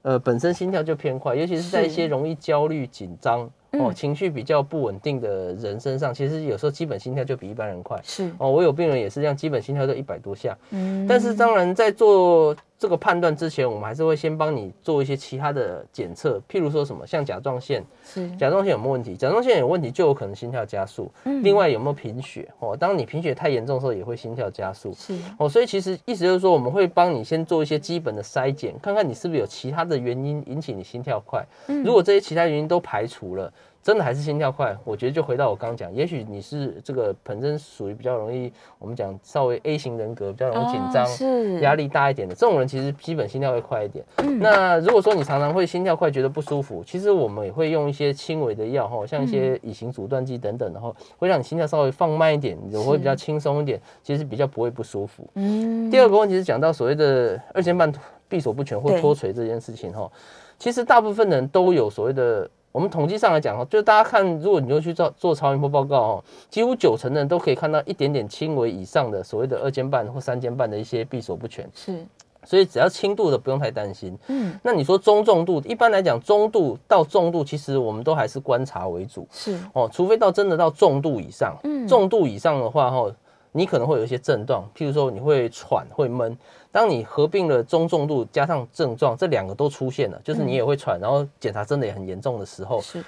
[0.00, 3.50] 呃，本身心跳就偏快，尤其是在一些容易焦虑、紧张。
[3.78, 7.98] 哦，情绪比较不稳定的人身上，其实有时候基本心跳就比一般人快。
[8.02, 10.56] 是哦，我有病人也是这样，基本心跳都一百多下。
[10.70, 19.14] 嗯，但是当然在做这个判断之前，我们还是会先帮你做一些其他的检测，譬如说什么像甲状腺，是甲状腺有没有问题？
[19.14, 21.08] 甲状腺有问题就有可能心跳加速。
[21.22, 22.48] 嗯，另外有没有贫血？
[22.58, 24.92] 哦，当你贫血太严重的时候，也会心跳加速。
[24.94, 31.46] 是哦，所以其实意思就是说，我们会帮你先做一些基本的筛检，看看你是不是有其他的原因引起你心跳快。
[31.68, 33.52] 嗯，如果这些其他原因都排除了。
[33.82, 44.04] 真的还是心跳快，我觉得就回到我刚刚讲，也许你是这个本身属于比较容易，我们讲稍微 A 型人格，比较容易紧张，是压力大一点的这种人，其实基本心跳会快一点。
[44.38, 55.28] 那如果说你常常会心跳快，觉得不舒服，其实我们也会用一些轻微的药哈，像一些乙型阻断剂等等，然后会让你心跳稍微放慢一点，你会比较轻松一点，其实比较不会不舒服。
[55.34, 55.90] 嗯。
[55.90, 57.92] 第二个问题是讲到所谓的二尖瓣
[58.28, 60.08] 闭锁不全或脱垂这件事情哈，
[60.56, 62.48] 其实大部分人都有所谓的。
[62.72, 71.68] 我们统计上来讲哈，就是大家看，如果你就去做做超音波报告哦，几乎九成的人都可以看到一点点轻微以上的所谓的二尖瓣或三尖瓣的一些闭锁不全。
[71.74, 72.04] 是，
[72.44, 74.18] 所以只要轻度的不用太担心。
[74.28, 79.28] 嗯，那你说中重度，一般来讲中度到重度，其实我们都还是观察为主。
[79.30, 83.06] 是哦，除非到真的到重度以上，嗯，重度以上的话哈，
[83.52, 86.34] 你可能会有一些症状，譬如说你会喘会闷。
[86.72, 93.04] 当你合并了中重度加上症状，这两个都出现了，就是你也会喘，然后检查真的也很严重的时候，是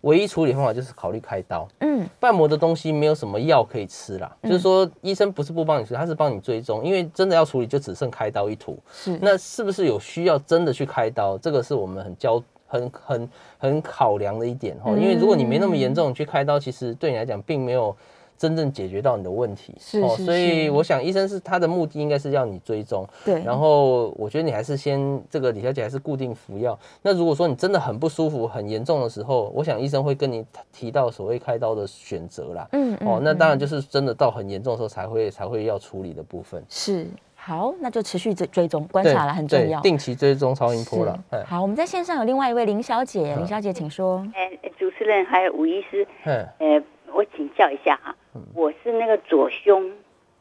[0.00, 1.66] 唯一处理方法就是考虑开刀。
[1.78, 8.76] 嗯，瓣膜的东西没有什么药可以吃啦，就是说医生不是不帮你吃，他是帮你追踪，因为真的要处理就只剩开刀一途。
[8.92, 11.38] 是，那是不是有需要真的去开刀？
[11.38, 14.90] 这个是我们很焦、很、很、很考量的一点哈。
[14.90, 17.96] 因为如果你没那么严重，去开刀其实对你来讲并没有。
[18.36, 23.42] 真正解决到你的问题，是哦，所以我想医生是他的目的应该是要你追踪，对。
[23.42, 26.78] 然后我觉得你还是先这个李小姐还是固定服药。
[27.02, 32.68] 那如果说你真的很不舒服、很严重的时候，我想医生会跟你提到所谓开刀的选择啦。
[32.72, 36.62] 嗯哦，那当然就是真的到很严重的时候才会才会要处理的部分。
[36.68, 41.18] 是好，那就持续追追踪观察了，很重要，定期追踪超音波了。
[41.46, 44.26] 好，我们在线上有另外一位林小姐，林小姐请说。
[44.34, 46.82] 哎，主持人还有吴医师，嗯，呃，
[47.14, 48.16] 我请教一下哈。
[48.54, 49.92] 我是那个左胸，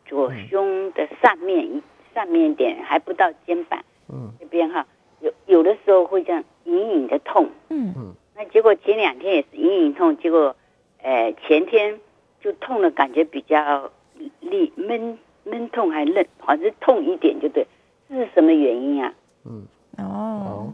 [0.06, 3.79] 左胸的上面一上面一点还不到肩膀，
[4.10, 4.86] 嗯，这边哈
[5.19, 7.93] 有有的时候会这样隐隐的痛，嗯。
[7.95, 10.56] 嗯，那结果前两天也是隐隐痛，结果，
[11.01, 11.99] 呃前天
[12.41, 13.91] 就痛的感觉比较
[14.39, 17.67] 厉闷闷痛还嫩，好像是痛一点就对，
[18.10, 19.13] 这是什么原因啊？
[19.45, 19.67] 嗯。
[19.99, 20.73] 哦，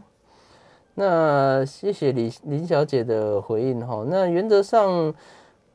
[0.96, 5.14] 那谢谢李林小姐的回应哈，那原则上。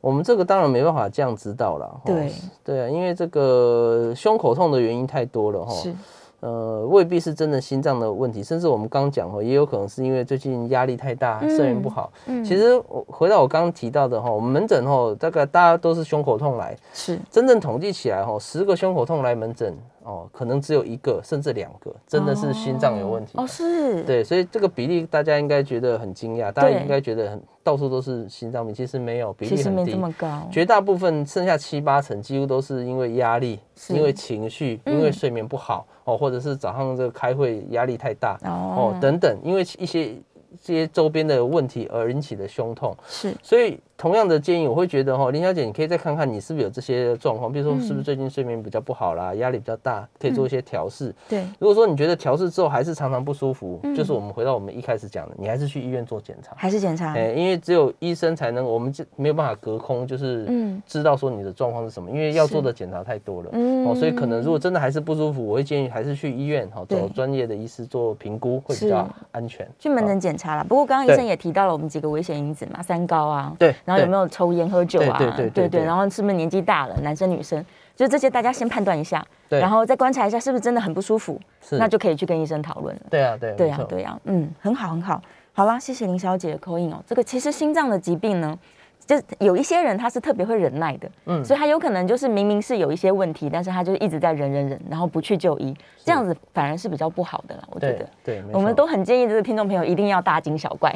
[0.05, 2.31] 我们这个当然没办法这样知道了，对
[2.63, 5.95] 对啊，因为这个胸口痛的原因太多了哈，是
[6.41, 12.11] 呃未必是真的心脏的问题，甚至我们刚讲哦，也有可能是因为最近压力太大，睡眠不好。
[12.27, 19.75] 嗯，其实我回到我刚刚提到的哈，我们门诊哈，大概大家都是胸口痛来，是真正统计起来哈，十个胸口痛来门诊。
[20.05, 23.47] 哦，可能只有一个，甚至两个，真的是心脏有问题哦。
[23.47, 30.47] 是，对，所以这个比例大家应该觉得很惊讶，大家应该觉得很到处都是心脏病，其实没有，比例很低，这么高。
[30.51, 40.13] 绝大部分剩下七八成，几乎都是因为压力，因为情绪，因为睡眠不好哦，或者是早上这个开会压力太大哦等等，因为一些
[40.61, 42.95] 这些周边的问题而引起的胸痛。
[43.07, 43.79] 是，所以。
[43.97, 51.13] 同样的建议，我会觉得哈，林小姐，你可以再看看你是不是有这些状况，比如说是不是最近睡眠比较不好啦，压力比较大，可以做一些调试。
[51.29, 57.13] 对，如果说你觉得调试之后还是常常不舒服，就是我们回到我们一开始讲的，你还是去医院做检查，还是检查？
[57.13, 69.65] 哎，因为只有医生才能，我们就没有办法隔空，就是嗯，知道说你的状况是什么，因为要做的检查太多了，嗯，哦，所以可能如果真的还是不舒服，我会建议还是去医院，哈，找专业的医师做评估会比较安全。
[69.79, 74.69] 去门诊检查了，不过刚刚医生也提到了我们几个危险因子嘛，三高啊，对，然后有没有抽烟？
[74.69, 77.63] 喝酒啊，对对对对，然后是不是年纪大了，男生女生，
[77.95, 81.39] 就这些大家先判断一下，然后再观察一下是不是真的很不舒服，
[81.71, 83.01] 那就可以去跟医生讨论了。
[83.09, 85.21] 对啊，对，对啊，对啊，嗯，很好很好，
[85.53, 86.97] 好啦，谢谢林小姐的口音哦。
[87.05, 88.57] 这个其实心脏的疾病呢，
[89.05, 97.63] 就是有一些人他是特别会忍耐的，嗯，所以他有可能就是明明是有一些问题，但是他就一直在忍忍忍，然后不去就医，这样子反而是比较不好的了。
[97.69, 100.91] 我觉得，对，我们都很建议这个听众朋友一定要大惊小怪，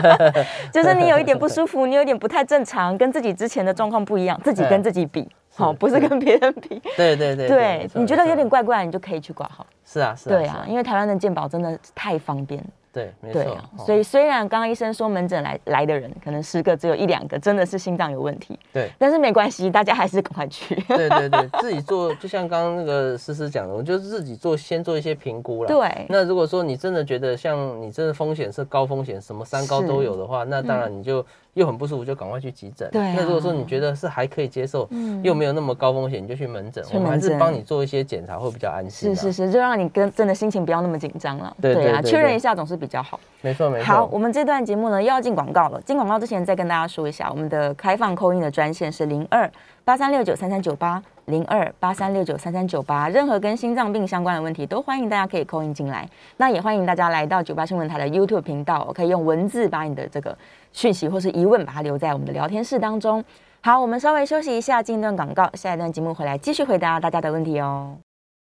[0.72, 6.80] 就是你有一点不舒服，你有点不太正常，跟自己之前的状况不一样，自己跟自己比，好，不是跟别人比。
[6.96, 9.66] 对对对，对，你觉得有点怪怪，你就可以去挂号。
[9.84, 12.64] 是啊，是啊，对啊，因为台湾的健保真的太方便。
[12.94, 13.58] 对，没错。
[13.84, 20.74] 所以虽然刚刚医生说门诊来来的人可能十个只有一两个真的是心脏有问题，对，但是没关系，大家还是赶快去。
[20.88, 25.68] 对对对， 自己做，就像刚刚那个思思讲的，我就自己做，先做一些评估了。
[25.68, 26.06] 对。
[26.08, 31.24] 那如果说你真的觉得像你真的风险是高风险，什么三高都有的话，那当然你就。
[31.54, 32.88] 又很不舒服，就赶快去急诊。
[32.90, 33.00] 对。
[33.14, 36.84] 那如果说你觉得是还可以接受，嗯，又没有那么高风险，你就去门诊。
[36.92, 39.14] 我们还是帮你做一些检查，会比较安心。
[39.14, 41.56] 是是是，就让你跟真的心情不要那么紧张了。
[41.62, 43.18] 对对啊，确认一下总是比较好。
[43.40, 43.86] 没错没错。
[43.86, 45.80] 好，我们这段节目呢又要进广告了。
[45.82, 49.50] 进广告之前再跟大家说一下，我们的开放扣音的专线是零二
[49.84, 56.08] 八三六九三三九八零二八三六九三三九八，任何跟心脏病相关的问题都欢迎大家可以扣音进来。
[56.36, 60.36] 那也欢迎大家来到九八新闻台的 YouTube 频道，可以用文字把你的这个。
[60.72, 63.24] 讯息或是疑问，把它留在我们的聊天室当中。
[63.60, 67.96] 好，我们稍微休息一下，进一段广告，下一段节目回来继续回答大家的问题哦。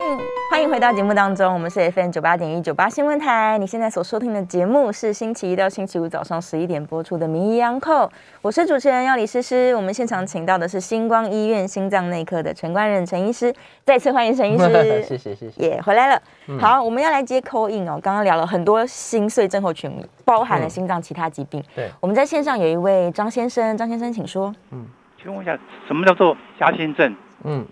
[0.01, 0.17] 嗯，
[0.49, 3.59] 欢迎回到节目当中，我们是 FM 九八点一九八新闻台。
[3.59, 8.07] 你现在所收听的节目是星期一到星期五早上十一点播出的《名医央叩》，
[8.41, 9.75] 我是主持人要李诗诗。
[9.75, 13.53] 我们现场请到的是星光医院心脏内科的陈冠仁陈医师，
[13.85, 14.69] 再次欢迎陈医师。
[15.03, 16.23] 谢谢谢谢，也回来了。
[16.61, 17.99] 好，我们要来接 call in 哦。
[18.01, 19.93] 刚刚聊了很多心碎症候群，
[20.25, 21.61] 包含了心脏其他疾病。
[21.75, 24.55] 对，我们在线上有一位张先生，张先生请说。
[24.71, 24.87] 嗯，
[25.21, 27.17] 请问一下，什么叫做狭心症？
[27.43, 27.67] 嗯，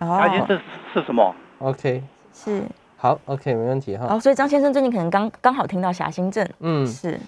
[0.00, 0.60] 狭心症
[0.92, 2.02] 是什么？OK。
[2.32, 2.62] 是
[2.98, 4.06] 好，OK，没问题哈。
[4.10, 7.18] 哦，所以张先生最近可能刚刚好听到狭心症，嗯，是，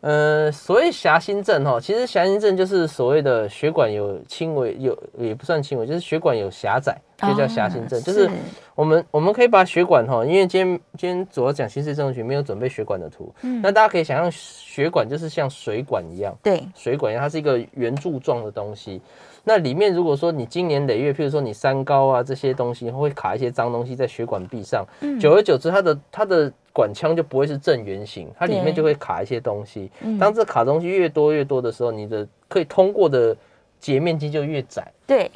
[0.00, 8.00] 呃，所谓狭心症哈，其实狭心症就是所谓的血管有轻微有也不算轻微，就是血管有狭窄，就叫狭心症。
[8.02, 8.30] 就是
[8.74, 19.00] 我们我们可以把血管哈，因为今天今天主要讲心碎症候群，没有准备血管的图，嗯，那大家可以想象血管就是像水管一样，对，水管一样，它是一个圆柱状的东西。
[19.44, 24.84] 那里面如果说你经年累月，譬如说你三高啊这些东西，会卡一些脏东西在血管壁上，
[25.20, 29.90] 久而久之，它的它的管腔就不会是正圆形，它里面就会卡一些东西。
[30.18, 33.36] 当这卡东西越多越多的时候，你的可以通过的
[33.80, 34.92] 截面积就越窄。
[35.06, 35.30] 对，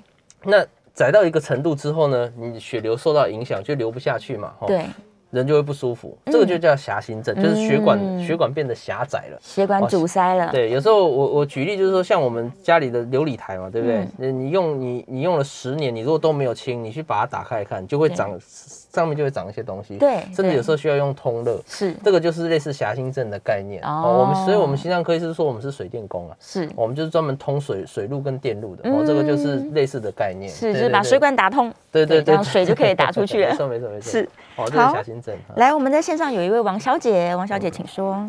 [0.45, 4.55] 那窄到一个程度之后呢，你血流受到影响就流不下去嘛。
[4.67, 4.85] 对。
[5.31, 10.51] 人就会不舒服，这个就叫狭心症，就是血管血管变得狭窄了，血管阻塞了。
[10.53, 14.33] 对，有时候我我举例就是说，像我们家里的琉璃台嘛，对不对？
[14.33, 18.39] 你用你你用了十年，你如果都没有清，你去把它打开来看，就会长
[18.97, 19.99] 上面就会长一些东西。
[19.99, 21.61] 对，甚至有时候需要用通热。
[21.67, 23.83] 是，这个就是类似狭心症的概念。
[23.85, 28.89] 哦，我们所以我们心脏科医师说我们是水电工啊，是我们就是专门通水水路跟电路的。
[28.91, 30.51] 哦，这个就是类似的概念。
[30.51, 31.71] 是，就是把水管打通。
[31.93, 33.51] 对对对，水就可以打出去了。
[33.55, 34.11] 没错没错没错。
[34.11, 35.37] 是，哦，这是狭心症。
[35.57, 38.27] 来，我们在线上有一位王小姐，王小姐请说。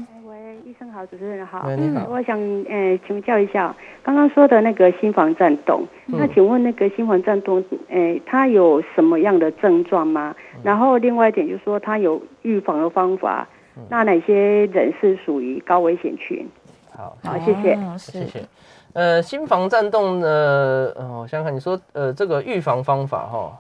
[0.68, 1.70] 喂，医生好，主持人好。
[1.76, 2.06] 你好。
[2.10, 2.38] 我想
[2.70, 10.36] 呃请教一下，刚刚说的那个心房颤动，那请问那个心房颤动，呃，它有什么样的症状吗？
[10.64, 13.48] 然后另外一点就是说，它有预防的方法，
[13.90, 16.46] 那哪些人是属于高危险群？
[16.94, 18.44] 好，好，谢谢，谢谢。
[18.92, 20.28] 呃，心房颤动呢，
[20.98, 23.58] 呃，我想想，你说呃这个预防方法哈。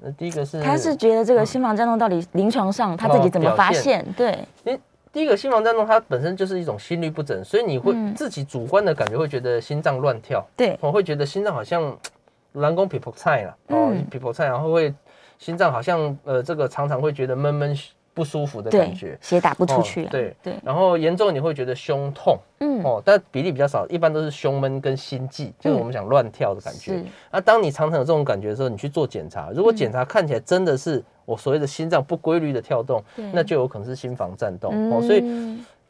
[0.00, 4.06] 呃，第一个是，他是觉得这个心房颤动到底临床上他自己怎么发现？
[4.16, 4.78] 对，第
[5.12, 11.96] 第一个心房颤动它本身就是一种心律不整，所以你会自己主观的感觉会觉得心脏乱跳，对，我会觉得心脏好像
[12.54, 14.92] 蓝宫皮婆菜了，哦，皮婆菜，然后会
[15.38, 17.76] 心脏好像呃这个常常会觉得闷闷。
[18.14, 20.04] 不舒服的感觉，血打不出去。
[20.06, 20.34] 对。
[20.42, 22.82] 对，然后严重你会觉得胸痛，嗯。
[22.82, 27.00] 哦，但比例比较少，一般都是胸闷跟心悸，就是我们讲乱跳的感觉。
[27.30, 33.02] 那当你常常有这种感觉的时候，你去做检查，如果检查看起来真的是我所谓的心脏不规律的跳动，
[33.32, 35.22] 那就有可能是心房颤动哦，所以。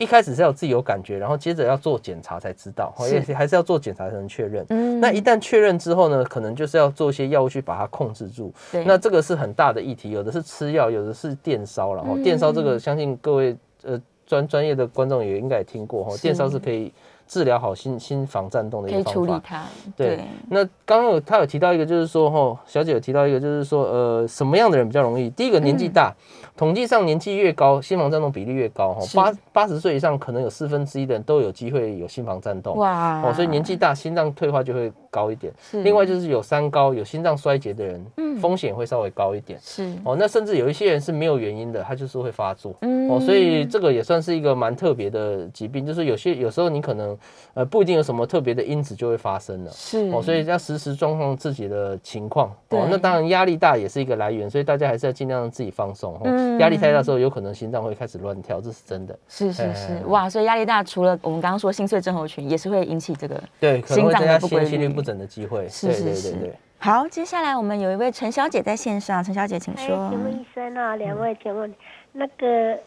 [0.00, 4.64] 一开始是要自己有感觉，然后接着要做检查才知道，也还是要做检查才能确认。
[4.68, 8.54] 嗯，那一旦确认之后呢，可能就是要做一些药物去把它控制住。
[8.70, 16.92] 对，那这个是很大的议题，有的是吃药，有的是电烧，然后电烧这个相信各位呃专专业的观众也应该也听过哈，电烧是可以。
[17.28, 19.64] 治疗好心心房颤动的一个方法，可以处理它。
[19.94, 25.28] 对，那刚刚有他有提到一个，就是说哦，小姐有提到一个，就是说呃，什么样的人比较容易？
[25.30, 26.12] 第一个年纪大，
[26.58, 29.00] 统计上年纪越高，心房颤动比例越高哈。
[29.14, 32.76] 八八十岁以上，可能有四分之一的人都有机会有心房颤动。
[32.76, 35.52] 哇，哦，所以年纪大，心脏退化就会高一点。
[35.84, 39.56] 另外就是有三高、有心脏衰竭的人，嗯，风险会稍微高一点。
[39.62, 39.88] 是。
[40.04, 42.74] 哦，那甚至有一些人是没有原因的，他就是会发作。
[42.82, 43.08] 嗯。
[43.08, 47.16] 哦，所以这个也算是一个蛮特别的疾病，就是有些有时候你可能。
[47.54, 49.70] 呃，不一定有什么特别的因子就会发生了。
[49.72, 52.48] 是哦，所以要实时状况自己的情况。
[52.68, 56.16] 哦，那当然压力大也是一个来源，所以大家还是要尽量让自己放松。
[56.22, 59.18] 嗯，压力太大的时候，有可能心脏会开始乱跳，这是真的。
[59.28, 65.68] 是是是，哇，所以压力大，除了我们刚刚说心碎症候群，也是会引起这个对心脏的不规律、心律不整的机会。
[65.68, 66.54] 是是是。
[66.78, 70.08] 好，接下来我们有一位陈小姐在线上，陈小姐请说。
[70.10, 71.74] 请问医生啊，两位请问
[72.12, 72.78] 那个。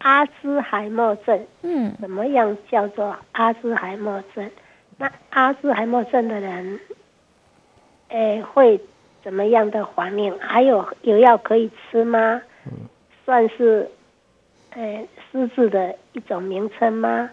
[0.00, 4.48] 阿兹海默症，嗯，怎么样叫做阿兹海默症？
[4.98, 6.78] 那阿兹海默症的人，
[8.10, 8.78] 哎，会
[9.24, 10.38] 怎么样的反应？
[10.38, 12.40] 还有有药可以吃吗？
[12.66, 12.72] 嗯，
[13.24, 13.90] 算是，
[14.74, 17.30] 诶，失智的一种名称吗？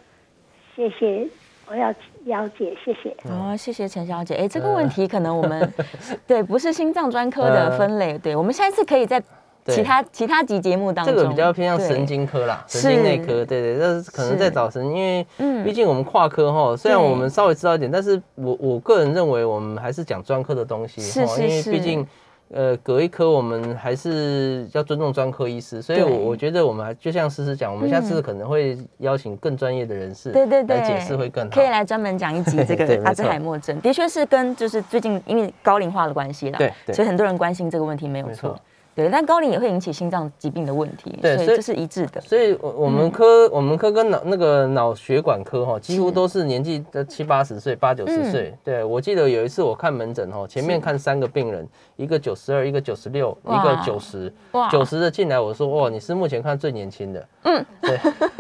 [0.76, 1.28] 谢谢，
[1.68, 1.94] 我要
[2.26, 3.16] 了解，谢谢。
[3.30, 4.36] 哦，谢谢陈小姐。
[4.36, 5.74] 哎，这个问题可能我们
[6.26, 9.22] 对不是心脏专科的分类，对我们下一次可以在。
[9.66, 15.26] 其他其他集节目当中，这个比较偏向神经科啦，神经内科，对对，这是可能在找神，因为
[15.64, 21.42] 毕竟我们跨科哈，虽然我们稍微知道一点，但是我我个人认为我们还是讲专科的东西，是是。
[21.44, 22.06] 因为毕竟
[22.54, 38.58] 呃隔一科我们还是要尊重专科医师，所以我我觉得我们还就像思思讲，我们下次可能会邀请更专业的人士，对对对，来解释会更好，可以来专门讲一集这个 阿兹海默症，的确是跟就是最近因为高龄化的关系啦，对，所以很多人关心这个问题没有错。
[38.96, 42.22] 对，但高龄也会引起心脏疾病的问题，对，所以这是一致的。
[42.22, 48.54] 所以，我我们科我们科跟脑那个脑血管科哈，几乎都是年纪的七八十岁、八九十岁。
[48.64, 54.32] 对我记得有一次我看门诊哈，前面看三个病人，一个九十二，一个九十六，一个九十，
[54.72, 58.00] 九十的进来，我说哇，你是目前看最年轻的，嗯，对，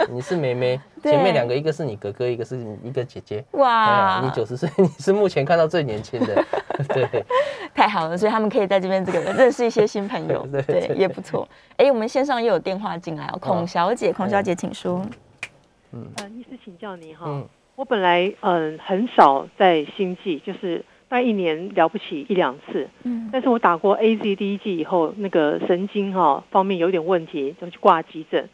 [0.09, 0.79] 你是妹妹。
[1.01, 3.43] 前面两个，一个是你哥哥，一个是你一个姐姐。
[3.51, 6.45] 哇，你九十岁， 你是目前看到最年轻的，
[6.93, 7.25] 对，
[7.73, 11.45] 太好了，所以他们可以在这边这个认识一些新朋友， 对，也不错。
[11.75, 15.05] 哎，我们线上又有电话进来哦，孔小姐，孔小姐，请说。
[15.91, 17.43] 嗯，呃，医师请教你哈，
[17.75, 20.77] 我本来嗯很少在心悸，就是
[21.09, 28.47] 大概一年了不起一两次，嗯，但是我打过 A Z 第一剂以后，那个神经哈方面有点问题，就去挂急诊。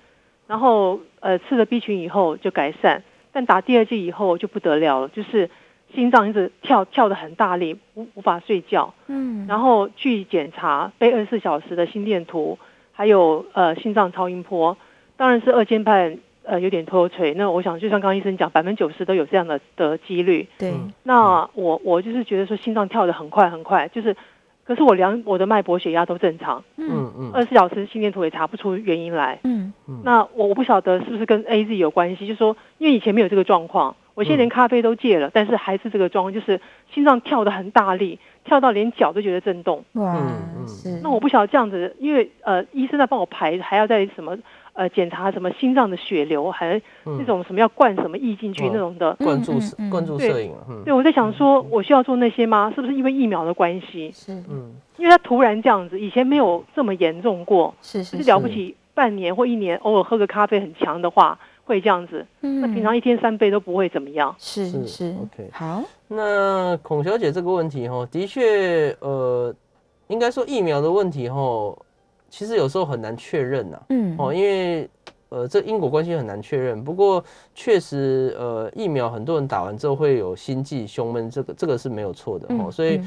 [0.50, 5.48] 然后，呃，吃了 B 群以后就改善，但打第二剂以后就不得了了，就是
[5.94, 8.96] 心脏一直跳跳的很大力，无无法睡觉。
[9.06, 9.46] 嗯。
[9.48, 12.58] 然后去检查，背二十四小时的心电图，
[12.92, 14.76] 还有呃心脏超音波，
[15.18, 17.36] 当然是二尖瓣呃有点脱垂。
[17.36, 20.48] 那我想就像刚刚医生讲，百分之九十都有这样的的几率。
[20.58, 20.74] 对。
[21.04, 24.18] 那我我就是觉得说心脏跳的很快很快，就是。
[24.70, 27.12] 可是我量我的脉搏、血压都正常，嗯。
[27.18, 29.74] 嗯，二十四小时心电图也查不出原因来，嗯。
[29.88, 36.62] 嗯，那我我不晓得是不是跟 A Z 有关系，就是说因为以前没有这个状况，我现在连咖啡都戒了，但是还是这个状况，就是
[36.94, 40.16] 心脏跳的很大力，跳到连脚都觉得震动，哇，
[40.68, 44.38] 是，那我不晓得这样子，因为呃医生在帮我排，还要在什么？
[44.74, 49.54] 呃，检查什么心脏的血流，还那种什么要灌什么液进去那种的灌注
[49.90, 50.54] 灌注摄影。
[50.86, 52.72] 对，我在想说，我需要做那些吗？
[52.74, 54.12] 是不是因为疫苗的关系？
[54.14, 57.74] 是，嗯，因为他突然这样子，以前没有这么严重过。
[57.82, 62.26] 是是了不起，半年或一年偶尔喝个咖啡很强的话，会这样子。
[62.42, 64.34] 嗯，那平常一天三杯都不会怎么样。
[64.38, 65.84] 是是，OK，好。
[66.08, 69.54] 那孔小姐这个问题哈，的确，呃，
[70.08, 71.76] 应该说疫苗的问题哈。
[72.30, 74.90] 其实有时候很难确认呐，嗯，哦，因为
[75.30, 76.84] 呃，这因果关系很难确认。
[76.84, 77.24] 不过
[77.54, 82.72] 确实，呃，疫苗很多人打完之后会有心悸、胸闷，这个这个是没有错的哦。
[82.72, 83.00] 所以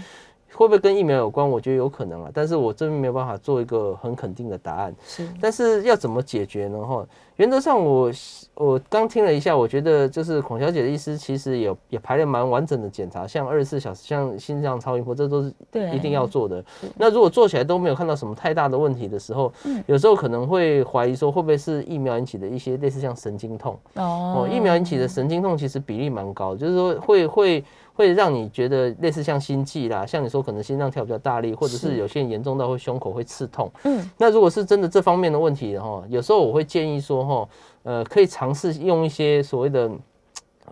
[0.55, 1.49] 会不会跟疫苗有关？
[1.49, 4.95] 我觉得有可能啊，但是我真没有办法做一个很肯定的答案。
[5.07, 6.79] 是，但是要怎么解决呢？
[6.79, 7.07] 哈？
[7.37, 8.13] 原则上，我
[8.55, 15.53] 我刚听了一下，我觉得就是孔小姐的意思，其实也也排了蛮完整的检查，像二十四小时，像心脏超音波，这都是
[15.95, 16.63] 一定要做的。
[16.97, 24.47] 那如果做起来都没有看到什么太大的问题的时候，嗯有时候可能会怀疑说，会不会是疫苗引起的一些类似像神经痛哦？
[24.53, 27.65] 疫苗引起的神经痛其实比例蛮高，就是说会会。
[27.95, 33.71] 会让你觉得类似像心悸啦，像你说可能心脏跳比较大力，或者是有些人严重到会胸口会刺痛。
[33.85, 37.49] 嗯，那如果是真的这方面的问题哈，有时候我会建议说哈，
[37.83, 39.91] 呃，可以尝试用一些所谓的。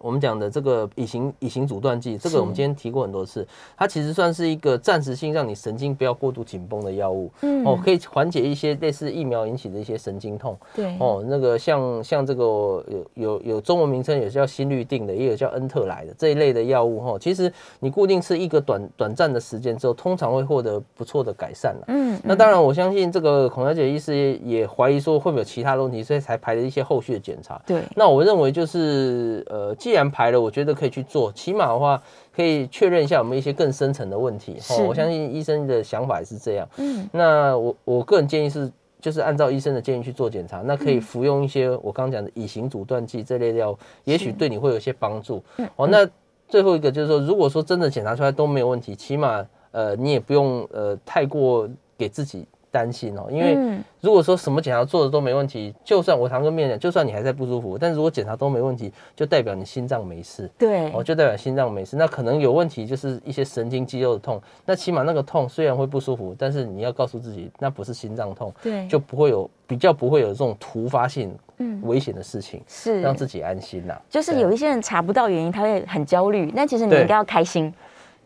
[0.01, 3.47] 我们讲的这个乙型乙型阻断剂，这个我们今天提过很多次，
[3.77, 29.75] 它其实算是一个暂时性让你神经不要过度紧绷的药物，嗯，哦，可以缓解一些类似疫苗引起的一些神经痛，对，哦，那个像像这个有有有中文名称，也叫心率定的，也有叫恩特来的这一类的药物，哈，其实你固定吃一个短短暂的时间之后，通常会获得不错的改善了，嗯，那当然我相信这个孔小姐医师也怀疑说会不会有其他问题，所以才排了一些后续的检查，对，那我认为就是呃。
[29.81, 32.03] 既然排了，我觉得可以去做，起码的话
[32.35, 34.57] 可以确认一下有没有一些更深层的问题。
[34.71, 36.69] 哦，我相信医生的想法也是这样。
[36.77, 38.71] 嗯，那我我个人建议是
[39.01, 45.43] 就是按照医生的建议去做检查，那可以服用一些我刚讲的乙型阻断剂这类药，也许对你会有一些帮助。
[45.77, 46.09] 哦，那
[46.49, 52.47] 最后一个就是说，如果说真的检查出来都没有问题，起码呃你也不用呃太过给自己。
[52.71, 53.57] 担心哦，因为
[54.01, 60.51] 如果说什么检查做的都没问题，就算我堂哥面讲，就算你还在不舒服，但是如果检查都没问题，就代表你心脏没事。
[60.57, 61.97] 对，哦，就代表心脏没事。
[61.97, 73.95] 那可能有问题就是一些神经肌肉的痛，那起码那个痛虽然会不舒服，但是你要告诉自己那不是心脏痛，对，就不会有比较不会有这种突发性嗯危险的事情，是让自己安心呐。
[74.09, 77.73] 就是有一些人查不到原因，他会很焦虑，那其实你应该要开心。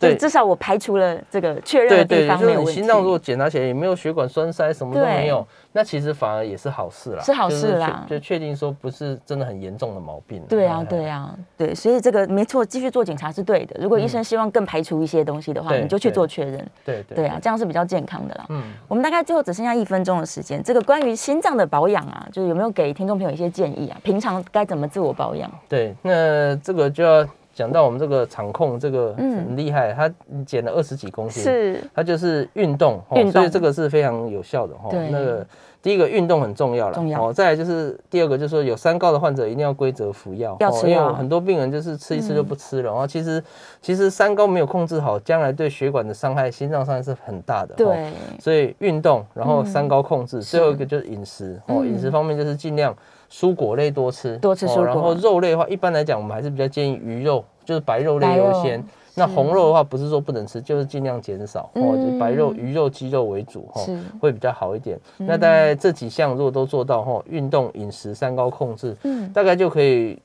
[0.05, 2.73] 对，至少我排除了这个确认的地方没有问题。
[2.75, 10.43] 心脏如果检查起来也没有血管栓塞，什么都没有，那其实反而也是好事啦，是好事啦，就确定说不是真的很严重的毛病。
[10.49, 13.77] 对啊，对啊，对，所以这个没错，继续做检查是对的。
[13.81, 16.67] 如果医生希望更排除一些东西的话，你就去做确认。
[16.85, 18.47] 对对啊，这样是比较健康的啦。
[18.49, 23.97] 嗯，我们大概最后只剩下一分钟的时间，这个关于心脏的保养啊，就是有没有给听众朋友一些建议啊？
[24.03, 25.51] 平常该怎么自我保养？
[25.69, 27.27] 对，那这个就要。
[27.55, 30.13] 讲到我们这个场控，这个很厉害，他
[30.45, 33.01] 减了二十几公斤，是，他就是运动，
[33.31, 34.91] 所以这个是非常有效的哈。
[35.11, 35.47] 那个
[35.81, 37.29] 第一个运动很重要了，重要。
[37.29, 41.15] 哦，再来就是第二个，就是说有三高的患者一定要规则服药，要吃药。
[41.15, 43.43] 很多病人就是吃一次就不吃了，然后其实
[43.81, 47.75] 其实三高没有控制好，将来对血管的伤害、心脏伤害是很大的。
[47.77, 52.97] 对，所以运动，然后三高控制，最后一个就是饮食哦，饮食方面就是尽量。
[53.35, 54.85] 蔬果类多吃，多吃蔬果。
[54.85, 58.81] 然后肉类的话，一般来讲，我们还是比较建议鱼肉，就是白肉类优先。
[59.17, 63.83] 那红肉的话，不是说不能吃，就是尽量减少，哦，就白肉、鱼肉、鸡肉为主，哈，
[64.21, 64.97] 会比较好一点。
[65.17, 70.17] 那大概这几项如果都做到，哈，运动、饮食、三高控制，嗯，大概就可以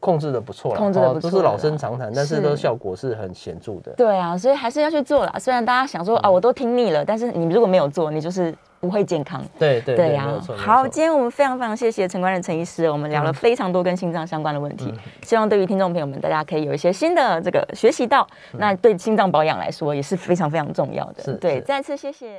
[0.00, 0.78] 控制的不错了。
[0.78, 3.92] 控制的不错，都是老生常谈，但是都效果是很显著的。
[3.96, 5.36] 对啊，所以还是要去做啦。
[5.38, 8.52] 虽然大家想说啊，我都听腻了，但是你如果没有做，你就是。
[8.80, 10.26] 不会健康，对对对呀。
[10.56, 21.34] 好，今天我们非常非常谢谢陈官仁陈医师，我们聊了非常多跟心脏相关的问题，希望对于听众朋友们，大家可以有一些新的这个学习到，那对心脏保养来说也是非常非常重要的。
[21.34, 22.38] 对，再次谢谢。